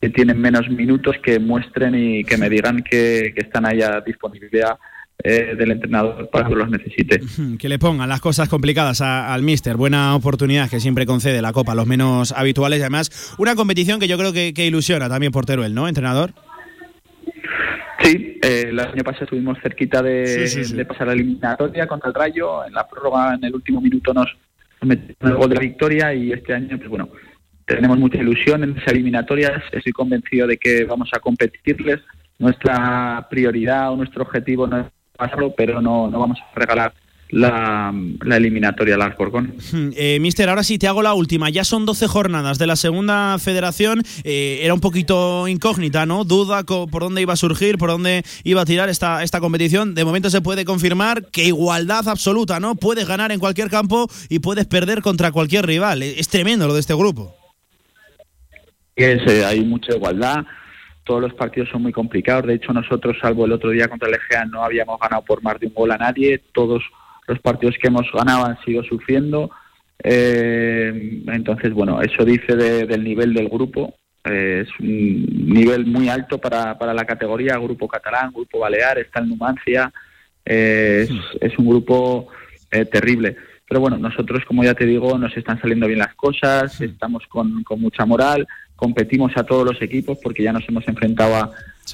[0.00, 4.00] que tienen menos minutos que muestren y que me digan que, que están ahí a
[4.00, 4.78] disponibilidad
[5.22, 7.20] eh, del entrenador para que los necesite.
[7.58, 9.76] Que le pongan las cosas complicadas a- al míster.
[9.76, 14.08] Buena oportunidad que siempre concede la Copa los menos habituales y además una competición que
[14.08, 16.32] yo creo que, que ilusiona también por Teruel, ¿no, entrenador?
[18.02, 20.76] Sí, eh, el año pasado estuvimos cerquita de, Sí, sí, sí.
[20.76, 22.64] de pasar la eliminatoria contra el Rayo.
[22.66, 24.26] En la prórroga, en el último minuto, nos
[24.82, 27.08] nos metieron el gol de la victoria y este año, pues bueno,
[27.64, 29.62] tenemos mucha ilusión en esas eliminatorias.
[29.72, 32.00] Estoy convencido de que vamos a competirles.
[32.38, 34.86] Nuestra prioridad o nuestro objetivo no es
[35.16, 36.92] pasarlo, pero no, no vamos a regalar
[37.30, 37.92] la,
[38.22, 39.54] la eliminatoria al Alcorcón.
[39.72, 41.50] Hmm, Eh, mister, ahora sí te hago la última.
[41.50, 44.02] Ya son 12 jornadas de la segunda federación.
[44.22, 46.24] Eh, era un poquito incógnita, ¿no?
[46.24, 49.94] Duda por dónde iba a surgir, por dónde iba a tirar esta, esta competición.
[49.94, 52.74] De momento se puede confirmar que igualdad absoluta, ¿no?
[52.76, 56.02] Puedes ganar en cualquier campo y puedes perder contra cualquier rival.
[56.02, 57.34] Es tremendo lo de este grupo.
[58.94, 60.44] Es, eh, hay mucha igualdad,
[61.04, 62.46] todos los partidos son muy complicados.
[62.46, 65.58] De hecho, nosotros, salvo el otro día contra el Egea, no habíamos ganado por más
[65.60, 66.40] de un gol a nadie.
[66.52, 66.82] Todos
[67.28, 69.50] los partidos que hemos ganado han sido sufriendo.
[70.02, 73.94] Eh, entonces, bueno, eso dice de- del nivel del grupo.
[74.24, 79.20] Eh, es un nivel muy alto para, para la categoría, grupo catalán, grupo balear, está
[79.20, 79.92] el Numancia.
[80.44, 82.28] Eh, es, es un grupo
[82.70, 83.36] eh, terrible.
[83.66, 87.62] Pero bueno, nosotros, como ya te digo, nos están saliendo bien las cosas, estamos con,
[87.64, 88.46] con mucha moral,
[88.76, 91.50] competimos a todos los equipos porque ya nos hemos enfrentado a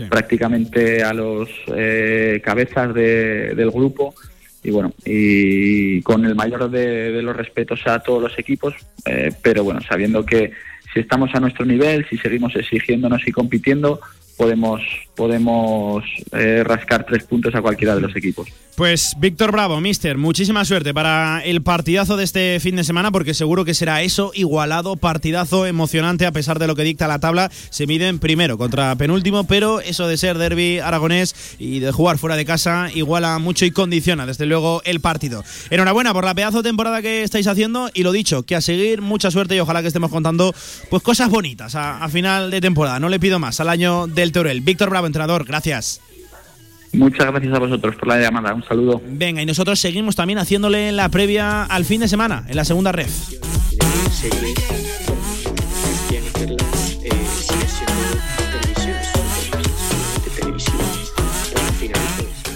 [0.08, 4.14] prácticamente a los eh, cabezas de- del grupo.
[4.62, 8.74] Y bueno, y con el mayor de, de los respetos a todos los equipos,
[9.06, 10.52] eh, pero bueno, sabiendo que
[10.92, 14.00] si estamos a nuestro nivel, si seguimos exigiéndonos y compitiendo,
[14.40, 14.80] podemos
[15.14, 18.48] podemos eh, rascar tres puntos a cualquiera de los equipos.
[18.74, 23.34] Pues Víctor Bravo, mister, muchísima suerte para el partidazo de este fin de semana, porque
[23.34, 27.50] seguro que será eso, igualado, partidazo emocionante, a pesar de lo que dicta la tabla.
[27.68, 32.36] Se miden primero contra penúltimo, pero eso de ser derby aragonés y de jugar fuera
[32.36, 35.44] de casa iguala mucho y condiciona, desde luego, el partido.
[35.68, 39.02] Enhorabuena por la pedazo de temporada que estáis haciendo y lo dicho, que a seguir,
[39.02, 40.54] mucha suerte y ojalá que estemos contando
[40.88, 42.98] pues cosas bonitas a, a final de temporada.
[42.98, 44.60] No le pido más al año del Teurel.
[44.60, 46.00] Víctor Bravo, entrenador, gracias.
[46.92, 48.52] Muchas gracias a vosotros por la llamada.
[48.52, 49.00] Un saludo.
[49.06, 52.90] Venga, y nosotros seguimos también haciéndole la previa al fin de semana, en la segunda
[52.90, 53.10] ref.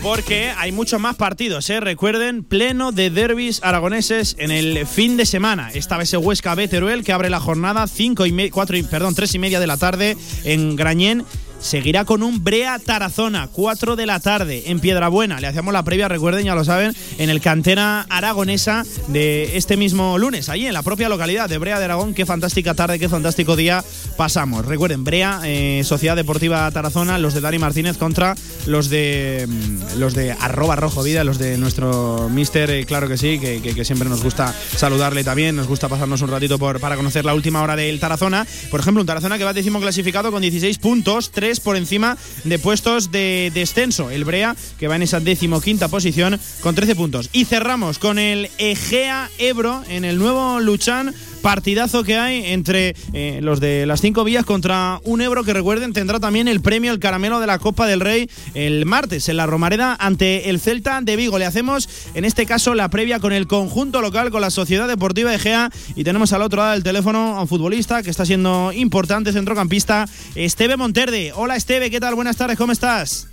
[0.03, 1.81] Porque hay muchos más partidos, ¿eh?
[1.81, 5.71] Recuerden, pleno de derbis aragoneses en el fin de semana.
[5.73, 8.83] Esta vez es Huesca B Teruel, que abre la jornada 5 y me- cuatro y,
[8.83, 11.25] perdón, 3 y media de la tarde en Grañén.
[11.65, 15.41] Seguirá con un Brea Tarazona, 4 de la tarde en Piedrabuena.
[15.41, 20.19] Le hacíamos la previa, recuerden, ya lo saben, en el cantera aragonesa de este mismo
[20.19, 22.13] lunes, allí en la propia localidad de Brea de Aragón.
[22.13, 23.83] Qué fantástica tarde, qué fantástico día
[24.19, 24.67] pasamos.
[24.67, 28.35] Recuerden, Brea, eh, Sociedad Deportiva Tarazona, los de Dani Martínez contra
[28.67, 33.17] los de mm, los de arroba rojo vida, los de nuestro mister, eh, claro que
[33.17, 36.79] sí, que, que- que siempre nos gusta saludarle también, nos gusta pasarnos un ratito por,
[36.79, 38.47] para conocer la última hora del Tarazona.
[38.71, 42.59] Por ejemplo, un Tarazona que va décimo clasificado con 16 puntos, 3 por encima de
[42.59, 44.11] puestos de descenso.
[44.11, 47.31] El Brea, que va en esa decimoquinta posición con 13 puntos.
[47.33, 51.15] Y cerramos con el Egea Ebro en el nuevo Luchán.
[51.45, 55.93] Partidazo que hay entre eh, los de las cinco vías contra un Ebro que recuerden
[55.93, 59.45] tendrá también el premio el caramelo de la Copa del Rey el martes en la
[59.45, 61.39] Romareda ante el Celta de Vigo.
[61.39, 65.35] Le hacemos en este caso la previa con el conjunto local, con la Sociedad Deportiva
[65.35, 69.31] Egea y tenemos al otro lado del teléfono a un futbolista que está siendo importante
[69.31, 71.33] centrocampista, Esteve Monterde.
[71.37, 72.15] Hola Esteve, ¿qué tal?
[72.15, 73.29] Buenas tardes, ¿cómo estás?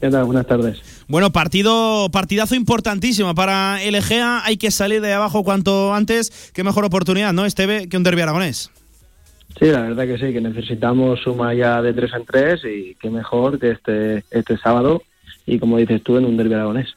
[0.00, 0.26] ¿Qué tal?
[0.26, 0.91] Buenas tardes.
[1.12, 4.40] Bueno, partido, partidazo importantísimo para el Egea.
[4.46, 6.50] Hay que salir de abajo cuanto antes.
[6.54, 8.70] Qué mejor oportunidad, ¿no, Esteve, que un derbi aragonés?
[9.60, 13.10] Sí, la verdad que sí, que necesitamos suma ya de tres en tres y qué
[13.10, 15.02] mejor que este, este sábado
[15.44, 16.88] y como dices tú en un derbi aragonés.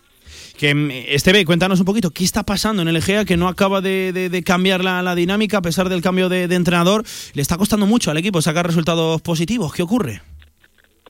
[0.57, 3.81] Que, mm, Esteve, cuéntanos un poquito, ¿qué está pasando en el Egea que no acaba
[3.81, 7.03] de, de- de cambiar la, la dinámica a pesar del cambio de, de entrenador?
[7.33, 9.73] Le está costando mucho al equipo sacar resultados positivos.
[9.73, 10.21] ¿Qué ocurre?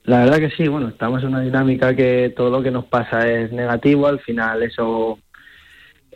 [0.05, 3.27] La verdad que sí, bueno, estamos en una dinámica que todo lo que nos pasa
[3.27, 5.19] es negativo, al final eso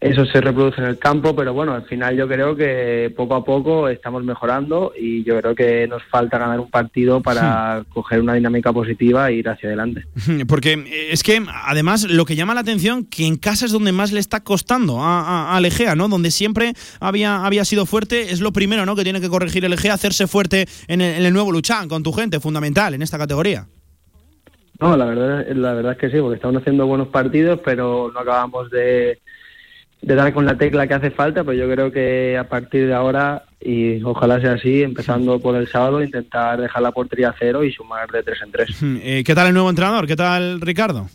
[0.02, 3.44] eso se reproduce en el campo, pero bueno, al final yo creo que poco a
[3.44, 8.34] poco estamos mejorando y yo creo que nos falta ganar un partido para coger una
[8.34, 10.06] dinámica positiva e ir hacia adelante.
[10.48, 13.92] Porque eh, es que además lo que llama la atención que en casa es donde
[13.92, 16.08] más le está costando a, a, a Legea, ¿no?
[16.08, 18.96] Donde siempre había, había sido fuerte, es lo primero, ¿no?
[18.96, 22.04] Que tiene que corregir el Egea, hacerse fuerte en el, en el nuevo Luchán, con
[22.04, 23.68] tu gente, fundamental en esta categoría.
[24.80, 28.20] No, la verdad, la verdad es que sí, porque estamos haciendo buenos partidos, pero no
[28.22, 29.20] acabamos de,
[30.02, 32.94] de dar con la tecla que hace falta, pues yo creo que a partir de
[32.94, 37.64] ahora, y ojalá sea así, empezando por el sábado, intentar dejar la portería a cero
[37.66, 38.70] y sumar de tres en tres.
[38.82, 40.08] Eh, ¿Qué tal el nuevo entrenador?
[40.08, 41.10] ¿Qué tal Ricardo?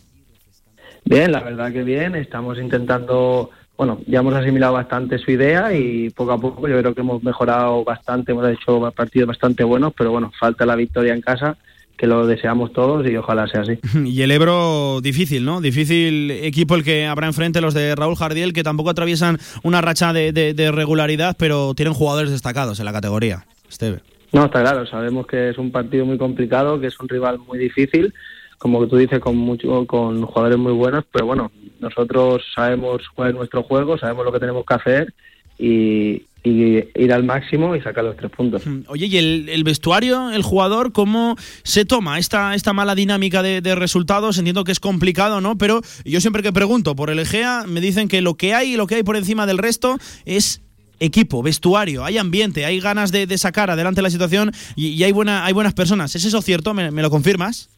[1.03, 6.11] Bien, la verdad que bien, estamos intentando, bueno, ya hemos asimilado bastante su idea y
[6.11, 10.11] poco a poco yo creo que hemos mejorado bastante, hemos hecho partidos bastante buenos, pero
[10.11, 11.57] bueno, falta la victoria en casa
[11.97, 13.79] que lo deseamos todos y ojalá sea así.
[14.05, 15.61] Y el Ebro difícil, ¿no?
[15.61, 20.13] Difícil equipo el que habrá enfrente los de Raúl Jardiel, que tampoco atraviesan una racha
[20.13, 23.45] de, de, de regularidad, pero tienen jugadores destacados en la categoría.
[23.69, 23.99] Esteve.
[24.31, 27.57] No, está claro, sabemos que es un partido muy complicado, que es un rival muy
[27.57, 28.13] difícil,
[28.57, 33.35] como tú dices, con, mucho, con jugadores muy buenos, pero bueno, nosotros sabemos cuál es
[33.35, 35.13] nuestro juego, sabemos lo que tenemos que hacer
[35.57, 38.63] y, y ir al máximo y sacar los tres puntos.
[38.87, 43.61] Oye, ¿y el, el vestuario, el jugador, cómo se toma esta, esta mala dinámica de,
[43.61, 44.37] de, resultados?
[44.37, 45.57] Entiendo que es complicado, ¿no?
[45.57, 48.77] Pero yo siempre que pregunto por el Egea, me dicen que lo que hay y
[48.77, 50.61] lo que hay por encima del resto es
[50.99, 55.11] equipo, vestuario, hay ambiente, hay ganas de, de sacar adelante la situación y, y, hay,
[55.11, 56.15] buena, hay buenas personas.
[56.15, 56.73] ¿Es eso cierto?
[56.73, 57.69] ¿Me, me lo confirmas?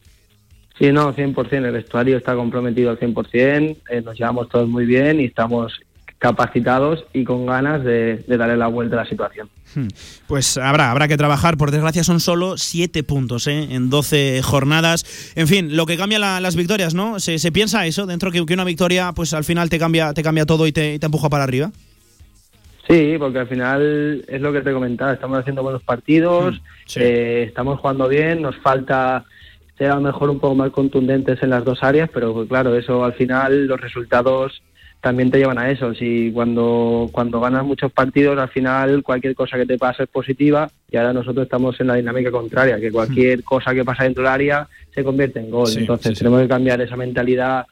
[0.78, 1.52] Sí, no, 100%.
[1.52, 5.72] El vestuario está comprometido al 100%, eh, nos llevamos todos muy bien y estamos
[6.18, 9.48] capacitados y con ganas de, de, darle la vuelta a la situación.
[10.26, 11.56] Pues habrá, habrá que trabajar.
[11.56, 13.68] Por desgracia son solo siete puntos ¿eh?
[13.70, 15.32] en 12 jornadas.
[15.36, 17.20] En fin, lo que cambia la, las victorias, ¿no?
[17.20, 20.22] ¿Se, se piensa eso dentro que, que, una victoria, pues al final te cambia, te
[20.22, 21.70] cambia todo y te, y te empuja para arriba.
[22.88, 27.00] Sí, porque al final es lo que te comentaba, estamos haciendo buenos partidos, sí.
[27.02, 29.26] eh, estamos jugando bien, nos falta
[29.76, 32.74] ser a lo mejor un poco más contundentes en las dos áreas, pero pues, claro,
[32.74, 34.62] eso al final los resultados
[35.00, 35.94] también te llevan a eso.
[35.94, 40.70] Si cuando, cuando ganas muchos partidos, al final cualquier cosa que te pase es positiva
[40.90, 44.32] y ahora nosotros estamos en la dinámica contraria, que cualquier cosa que pasa dentro del
[44.32, 45.68] área se convierte en gol.
[45.68, 47.66] Sí, Entonces sí, tenemos que cambiar esa mentalidad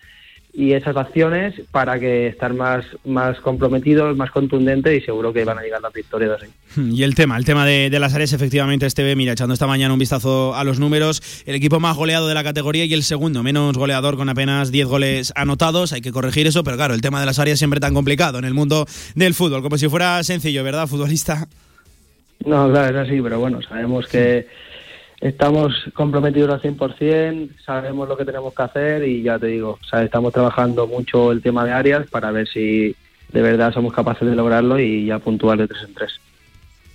[0.56, 5.58] y esas acciones para que estar más, más comprometidos, más contundentes y seguro que van
[5.58, 6.50] a llegar las victorias así.
[6.94, 9.92] Y el tema, el tema de, de las áreas, efectivamente, este mira, echando esta mañana
[9.92, 13.42] un vistazo a los números, el equipo más goleado de la categoría y el segundo
[13.42, 17.20] menos goleador con apenas 10 goles anotados, hay que corregir eso, pero claro, el tema
[17.20, 20.64] de las áreas siempre tan complicado en el mundo del fútbol, como si fuera sencillo,
[20.64, 21.48] ¿verdad, futbolista?
[22.46, 24.46] No, claro, es así, pero bueno, sabemos que
[25.20, 29.96] estamos comprometidos al 100%, sabemos lo que tenemos que hacer y ya te digo, o
[29.98, 32.94] estamos trabajando mucho el tema de áreas para ver si
[33.32, 36.20] de verdad somos capaces de lograrlo y ya puntuar de tres en tres.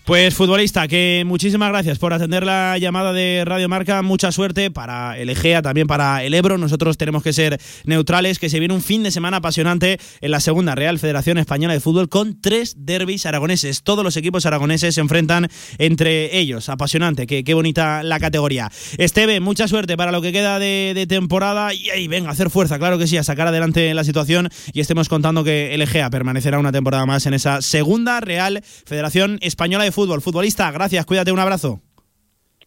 [0.03, 4.01] Pues futbolista, que muchísimas gracias por atender la llamada de Radio Marca.
[4.01, 6.57] Mucha suerte para el Egea, también para el Ebro.
[6.57, 10.39] Nosotros tenemos que ser neutrales, que se viene un fin de semana apasionante en la
[10.39, 13.83] segunda Real Federación Española de Fútbol con tres derbis aragoneses.
[13.83, 16.67] Todos los equipos aragoneses se enfrentan entre ellos.
[16.69, 18.71] Apasionante, que, qué bonita la categoría.
[18.97, 22.97] Esteve, mucha suerte para lo que queda de, temporada y ahí venga, hacer fuerza, claro
[22.97, 26.71] que sí, a sacar adelante la situación y estemos contando que el Egea permanecerá una
[26.71, 30.00] temporada más en esa segunda Real Federación Española de Fútbol.
[30.21, 31.81] Futbolista, gracias, cuídate, un abrazo.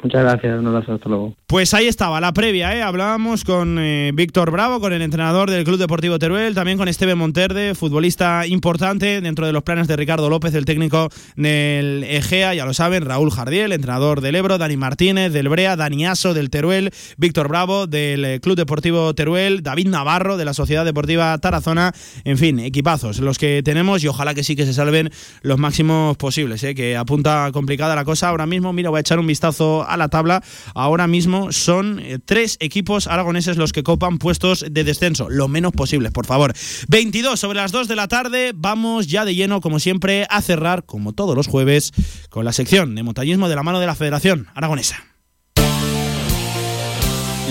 [0.05, 1.35] Muchas gracias, un abrazo, hasta luego.
[1.47, 2.83] Pues ahí estaba la previa, ¿eh?
[2.83, 7.17] hablábamos con eh, Víctor Bravo, con el entrenador del Club Deportivo Teruel, también con Esteban
[7.17, 12.67] Monterde, futbolista importante dentro de los planes de Ricardo López, el técnico del Egea, ya
[12.67, 16.91] lo saben, Raúl Jardiel, entrenador del Ebro, Dani Martínez del Brea, Dani Aso del Teruel,
[17.17, 21.93] Víctor Bravo del eh, Club Deportivo Teruel, David Navarro de la Sociedad Deportiva Tarazona,
[22.25, 25.09] en fin, equipazos los que tenemos y ojalá que sí que se salven
[25.41, 26.75] los máximos posibles, ¿eh?
[26.75, 30.09] que apunta complicada la cosa ahora mismo, mira, voy a echar un vistazo a la
[30.09, 30.43] tabla,
[30.75, 35.73] ahora mismo son eh, tres equipos aragoneses los que copan puestos de descenso, lo menos
[35.73, 36.53] posibles, por favor.
[36.89, 40.85] 22 sobre las 2 de la tarde, vamos ya de lleno, como siempre, a cerrar,
[40.85, 41.93] como todos los jueves,
[42.31, 45.05] con la sección de montañismo de la mano de la Federación Aragonesa.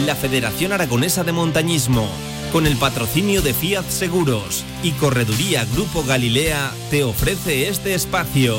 [0.05, 2.07] La Federación Aragonesa de Montañismo,
[2.51, 8.57] con el patrocinio de Fiat Seguros y Correduría Grupo Galilea, te ofrece este espacio.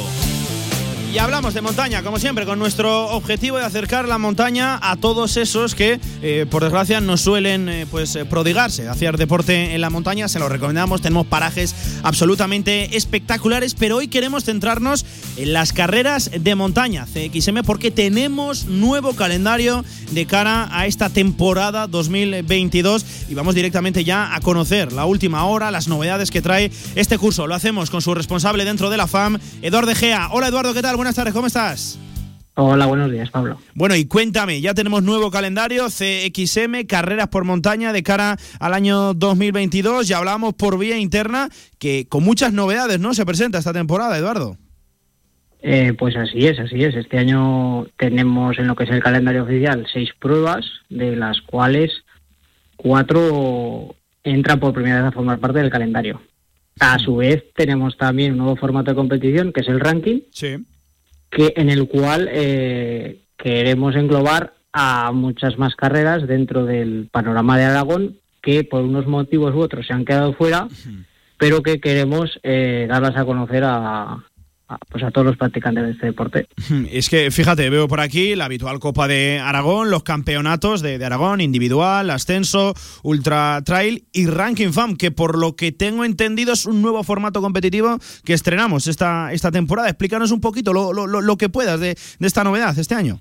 [1.14, 5.36] Y hablamos de montaña, como siempre, con nuestro objetivo de acercar la montaña a todos
[5.36, 9.90] esos que, eh, por desgracia, no suelen eh, pues, eh, prodigarse, hacer deporte en la
[9.90, 10.26] montaña.
[10.26, 11.72] Se lo recomendamos, tenemos parajes
[12.02, 19.14] absolutamente espectaculares, pero hoy queremos centrarnos en las carreras de montaña, CXM, porque tenemos nuevo
[19.14, 25.44] calendario de cara a esta temporada 2022 y vamos directamente ya a conocer la última
[25.44, 27.46] hora, las novedades que trae este curso.
[27.46, 30.30] Lo hacemos con su responsable dentro de la FAM, Eduardo Gea.
[30.32, 31.03] Hola Eduardo, ¿qué tal?
[31.04, 31.98] Buenas tardes, ¿cómo estás?
[32.54, 33.60] Hola, buenos días, Pablo.
[33.74, 39.12] Bueno, y cuéntame, ya tenemos nuevo calendario, CXM, carreras por montaña de cara al año
[39.12, 40.08] 2022.
[40.08, 43.12] Ya hablamos por vía interna que con muchas novedades, ¿no?
[43.12, 44.56] Se presenta esta temporada, Eduardo.
[45.60, 46.94] Eh, pues así es, así es.
[46.94, 51.92] Este año tenemos en lo que es el calendario oficial seis pruebas, de las cuales
[52.76, 56.22] cuatro entran por primera vez a formar parte del calendario.
[56.80, 60.64] A su vez tenemos también un nuevo formato de competición que es el ranking, Sí.
[61.34, 67.64] Que en el cual eh, queremos englobar a muchas más carreras dentro del panorama de
[67.64, 70.68] Aragón que por unos motivos u otros se han quedado fuera,
[71.38, 74.22] pero que queremos eh, darlas a conocer a,
[74.68, 76.48] a, pues a todos los practicantes de este deporte.
[76.90, 81.04] Es que, fíjate, veo por aquí la habitual Copa de Aragón, los campeonatos de, de
[81.04, 86.66] Aragón, individual, ascenso, ultra trail y ranking fam, que por lo que tengo entendido es
[86.66, 89.88] un nuevo formato competitivo que estrenamos esta, esta temporada.
[89.88, 93.20] Explícanos un poquito lo, lo- lo- lo que puedas de, de esta novedad este año.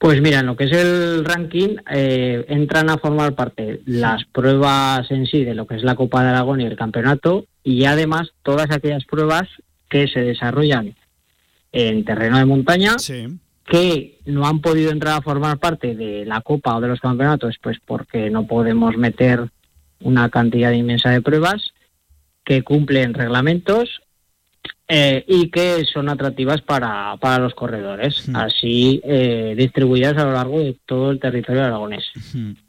[0.00, 5.10] Pues mira, en lo que es el ranking, eh, entran a formar parte las pruebas
[5.10, 8.28] en sí de lo que es la Copa de Aragón y el campeonato, y además
[8.44, 9.48] todas aquellas pruebas
[9.88, 10.94] que se desarrollan
[11.72, 12.96] en terreno de montaña,
[13.64, 17.56] que no han podido entrar a formar parte de la Copa o de los campeonatos,
[17.62, 19.50] pues porque no podemos meter
[20.00, 21.72] una cantidad inmensa de pruebas,
[22.44, 24.00] que cumplen reglamentos
[24.88, 30.60] eh, y que son atractivas para, para los corredores, así eh, distribuidas a lo largo
[30.60, 32.04] de todo el territorio aragonés.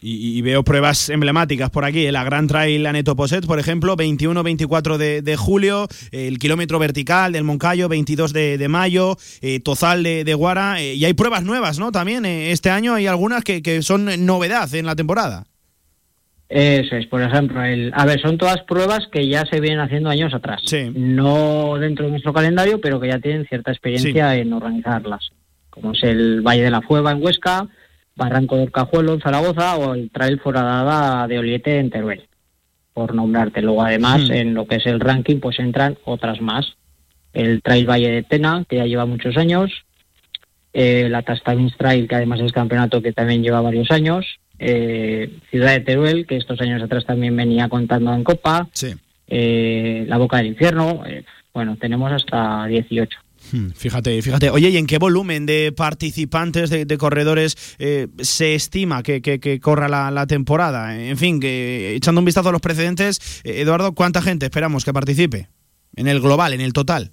[0.02, 4.98] Y, y veo pruebas emblemáticas por aquí, la Gran Trail Aneto Poset, por ejemplo, 21-24
[4.98, 10.24] de, de julio, el kilómetro vertical del Moncayo, 22 de, de mayo, eh, Tozal de,
[10.24, 11.92] de Guara, eh, y hay pruebas nuevas, ¿no?
[11.92, 15.46] También eh, este año hay algunas que, que son novedad en la temporada.
[16.50, 20.10] Eso es, por ejemplo, el, a ver, son todas pruebas que ya se vienen haciendo
[20.10, 20.62] años atrás.
[20.96, 25.30] No dentro de nuestro calendario, pero que ya tienen cierta experiencia en organizarlas,
[25.70, 27.68] como es el Valle de la Fueva en Huesca,
[28.16, 32.28] Barranco del Cajuelo en Zaragoza o el Trail Foradada de Oliete en Teruel,
[32.94, 33.62] por nombrarte.
[33.62, 34.32] Luego, además, Hmm.
[34.34, 36.74] en lo que es el ranking, pues entran otras más.
[37.32, 39.72] El Trail Valle de Tena, que ya lleva muchos años,
[40.74, 44.26] eh, la Tastavins Trail, que además es campeonato que también lleva varios años,
[44.60, 48.68] eh, Ciudad de Teruel, que estos años atrás también venía contando en Copa,
[49.28, 51.24] eh, La Boca del Infierno, eh,
[51.54, 53.18] bueno, tenemos hasta 18.
[53.52, 54.50] Hmm, Fíjate, fíjate.
[54.50, 57.56] Oye, ¿y en qué volumen de participantes, de, de corredores,
[58.20, 61.00] se estima que, que- que corra la, la temporada?
[61.02, 65.48] En fin, que echando un vistazo a los precedentes, Eduardo, ¿cuánta gente esperamos que participe?
[65.96, 67.12] En el global, en el total.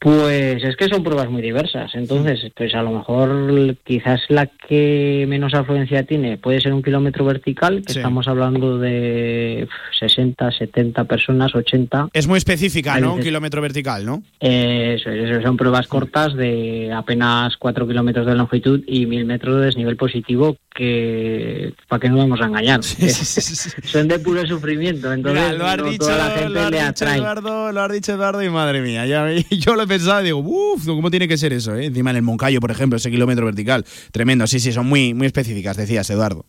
[0.00, 5.26] Pues es que son pruebas muy diversas, entonces pues a lo mejor quizás la que
[5.28, 7.98] menos afluencia tiene puede ser un kilómetro vertical, que Sí.
[7.98, 12.10] estamos hablando de uf, 60, 70 personas, 80.
[12.12, 13.14] Es muy específica, Ahí ¿no?
[13.14, 14.22] Un kilómetro vertical, ¿no?
[14.38, 19.56] Eso, es, eso son pruebas cortas de apenas 4 kilómetros de longitud y 1000 metros
[19.58, 25.42] de desnivel positivo que, para que no vamos a engañar, son de puro sufrimiento, entonces
[25.42, 27.18] Mira, lo has no dicho, toda la gente lo has le dicho, atrae.
[27.18, 30.38] Eduardo, lo has dicho Eduardo y madre mía, ya, yo lo he pensado y digo,
[30.38, 31.74] uff, ¿cómo tiene que ser eso?
[31.74, 31.86] eh?
[31.86, 35.26] Encima en el Moncayo, por ejemplo, ese kilómetro vertical, tremendo, sí, sí, son muy, muy
[35.26, 36.46] específicas, decías, Eduardo.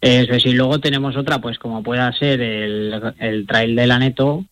[0.00, 4.00] Eso es, y luego tenemos otra, pues como pueda ser el, el trail de la
[4.00, 4.44] Neto,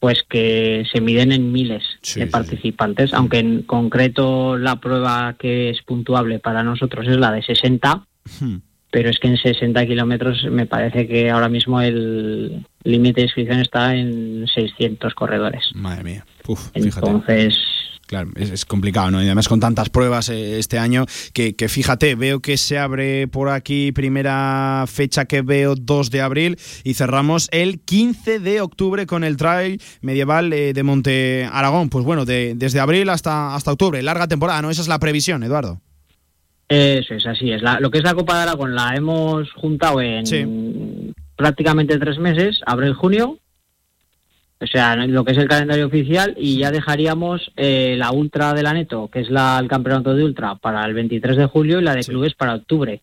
[0.00, 1.82] pues que se miden en miles
[2.14, 7.42] de participantes, aunque en concreto la prueba que es puntuable para nosotros es la de
[7.42, 8.04] 60,
[8.90, 13.60] pero es que en 60 kilómetros me parece que ahora mismo el límite de inscripción
[13.60, 15.70] está en 600 corredores.
[15.74, 17.50] Madre mía, Uf, fíjate.
[18.12, 19.22] Claro, es, es complicado, ¿no?
[19.22, 23.26] Y además con tantas pruebas eh, este año, que, que fíjate, veo que se abre
[23.26, 29.06] por aquí primera fecha que veo 2 de abril y cerramos el 15 de octubre
[29.06, 31.88] con el Trail Medieval eh, de Monte Aragón.
[31.88, 34.68] Pues bueno, de- desde abril hasta, hasta octubre, larga temporada, ¿no?
[34.68, 35.80] Esa es la previsión, Eduardo.
[36.68, 37.62] Eso es, así es.
[37.62, 42.60] La- lo que es la Copa de Aragón la hemos juntado en prácticamente tres meses,
[42.66, 43.38] abril-junio,
[44.62, 48.54] o sea, en lo que es el calendario oficial, y ya dejaríamos eh, la Ultra
[48.54, 51.80] de la Neto, que es la, el campeonato de Ultra, para el 23 de julio
[51.80, 53.00] y la de clubes para octubre.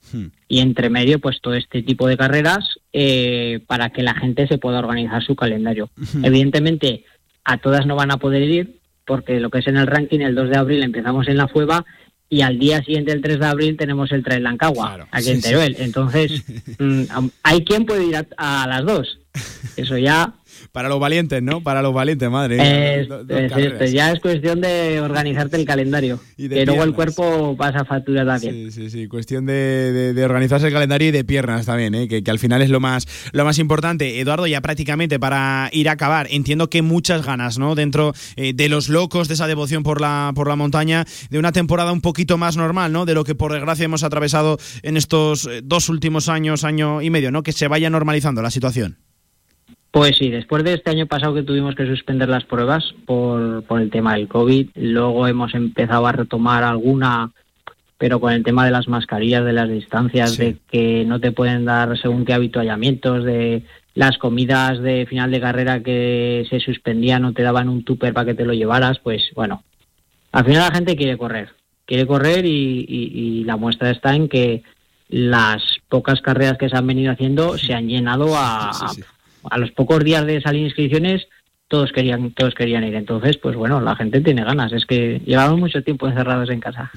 [0.47, 4.57] Y entre medio, pues todo este tipo de carreras eh, para que la gente se
[4.57, 5.89] pueda organizar su calendario.
[6.23, 7.03] Evidentemente,
[7.43, 10.35] a todas no van a poder ir, porque lo que es en el ranking, el
[10.35, 11.85] 2 de abril empezamos en la Fueva
[12.29, 15.49] y al día siguiente, el 3 de abril, tenemos el Trail Lancagua, aquí en sí,
[15.49, 15.75] Teruel.
[15.79, 16.43] Entonces,
[16.79, 19.19] mm, hay quien puede ir a, a las dos.
[19.75, 20.35] Eso ya
[20.71, 21.61] Para los valientes, ¿no?
[21.61, 23.01] Para los valientes, madre.
[23.01, 23.81] es, Dos- dos es- carreras.
[23.81, 26.19] es- ya es cuestión de organizarte el calendario.
[26.37, 28.71] Y Que luego el cuerpo pasa factura también.
[28.71, 32.07] Sí, sí, sí, cuestión de, de- de organizarse el calendario y de piernas también, ¿eh?
[32.07, 34.19] que, que al final es lo más, lo más importante.
[34.19, 37.75] Eduardo, ya prácticamente para ir a acabar, entiendo que muchas ganas, ¿no?
[37.75, 41.51] Dentro eh, de los locos, de esa devoción por la, por la montaña, de una
[41.51, 43.05] temporada un poquito más normal, ¿no?
[43.05, 47.09] De lo que por desgracia hemos atravesado en estos eh, dos últimos años, año y
[47.09, 47.43] medio, ¿no?
[47.43, 48.97] Que se vaya normalizando la situación.
[49.91, 53.81] Pues sí, después de este año pasado que tuvimos que suspender las pruebas por, por
[53.81, 57.31] el tema del COVID, luego hemos empezado a retomar alguna,
[57.97, 61.65] pero con el tema de las mascarillas, de las distancias, de que no te pueden
[61.65, 63.63] dar según qué habituallamientos, de
[63.95, 68.27] las comidas de final de carrera que se suspendían, no te daban un tupper para
[68.27, 69.63] que te lo llevaras, pues bueno,
[70.31, 71.49] al final la gente quiere correr,
[71.87, 74.61] quiere correr y, y- y la muestra está en que
[75.09, 78.91] las pocas carreras que se han venido haciendo se han llenado a, a-
[79.49, 81.27] a los pocos días de salir inscripciones
[81.69, 82.95] todos querían todos querían ir.
[82.95, 84.73] Entonces pues bueno la gente tiene ganas.
[84.73, 86.91] Es que llevamos mucho tiempo encerrados en casa.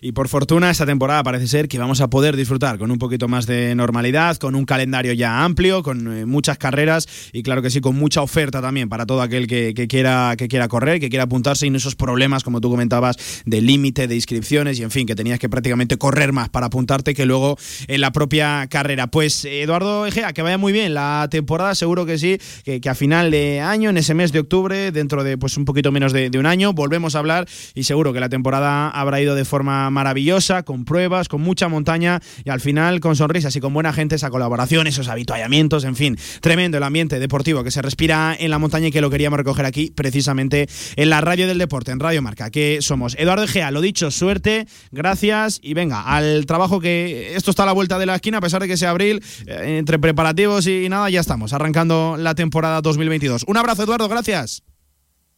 [0.00, 3.28] Y por fortuna, esta temporada parece ser que vamos a poder disfrutar con un poquito
[3.28, 7.70] más de normalidad, con un calendario ya amplio, con eh, muchas carreras y claro que
[7.70, 11.24] sí, con mucha oferta también para todo aquel que, quiera, que quiera correr, que quiera
[11.24, 15.06] apuntarse y no esos problemas, como tú comentabas, de límite, de inscripciones y en fin,
[15.06, 17.56] que tenías que prácticamente correr más para apuntarte que luego
[17.88, 19.08] en la propia carrera.
[19.08, 22.94] Pues Eduardo Egea, que vaya muy bien la temporada, seguro que sí, que, que a
[22.94, 26.30] final de año, en ese mes de octubre, dentro de pues un poquito menos de,
[26.38, 30.62] un año, volvemos a hablar y seguro que la temporada habrá ido de forma maravillosa,
[30.62, 34.28] con pruebas, con mucha montaña y al final con sonrisas y con buena gente, esa
[34.28, 38.88] colaboración, esos habituallamientos, en fin, tremendo el ambiente deportivo que se respira en la montaña
[38.88, 42.50] y que lo queríamos recoger aquí precisamente en la radio del deporte, en Radio Marca,
[42.50, 47.62] que somos Eduardo Egea, lo dicho, suerte, gracias y venga, al trabajo que esto está
[47.62, 50.66] a la vuelta de la esquina, a pesar de que sea abril, eh, entre preparativos
[50.66, 53.44] y nada, ya estamos, arrancando la temporada 2022.
[53.46, 54.62] Un abrazo, Eduardo, gracias.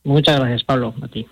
[0.04, 1.26] muchas gracias Pablo a ti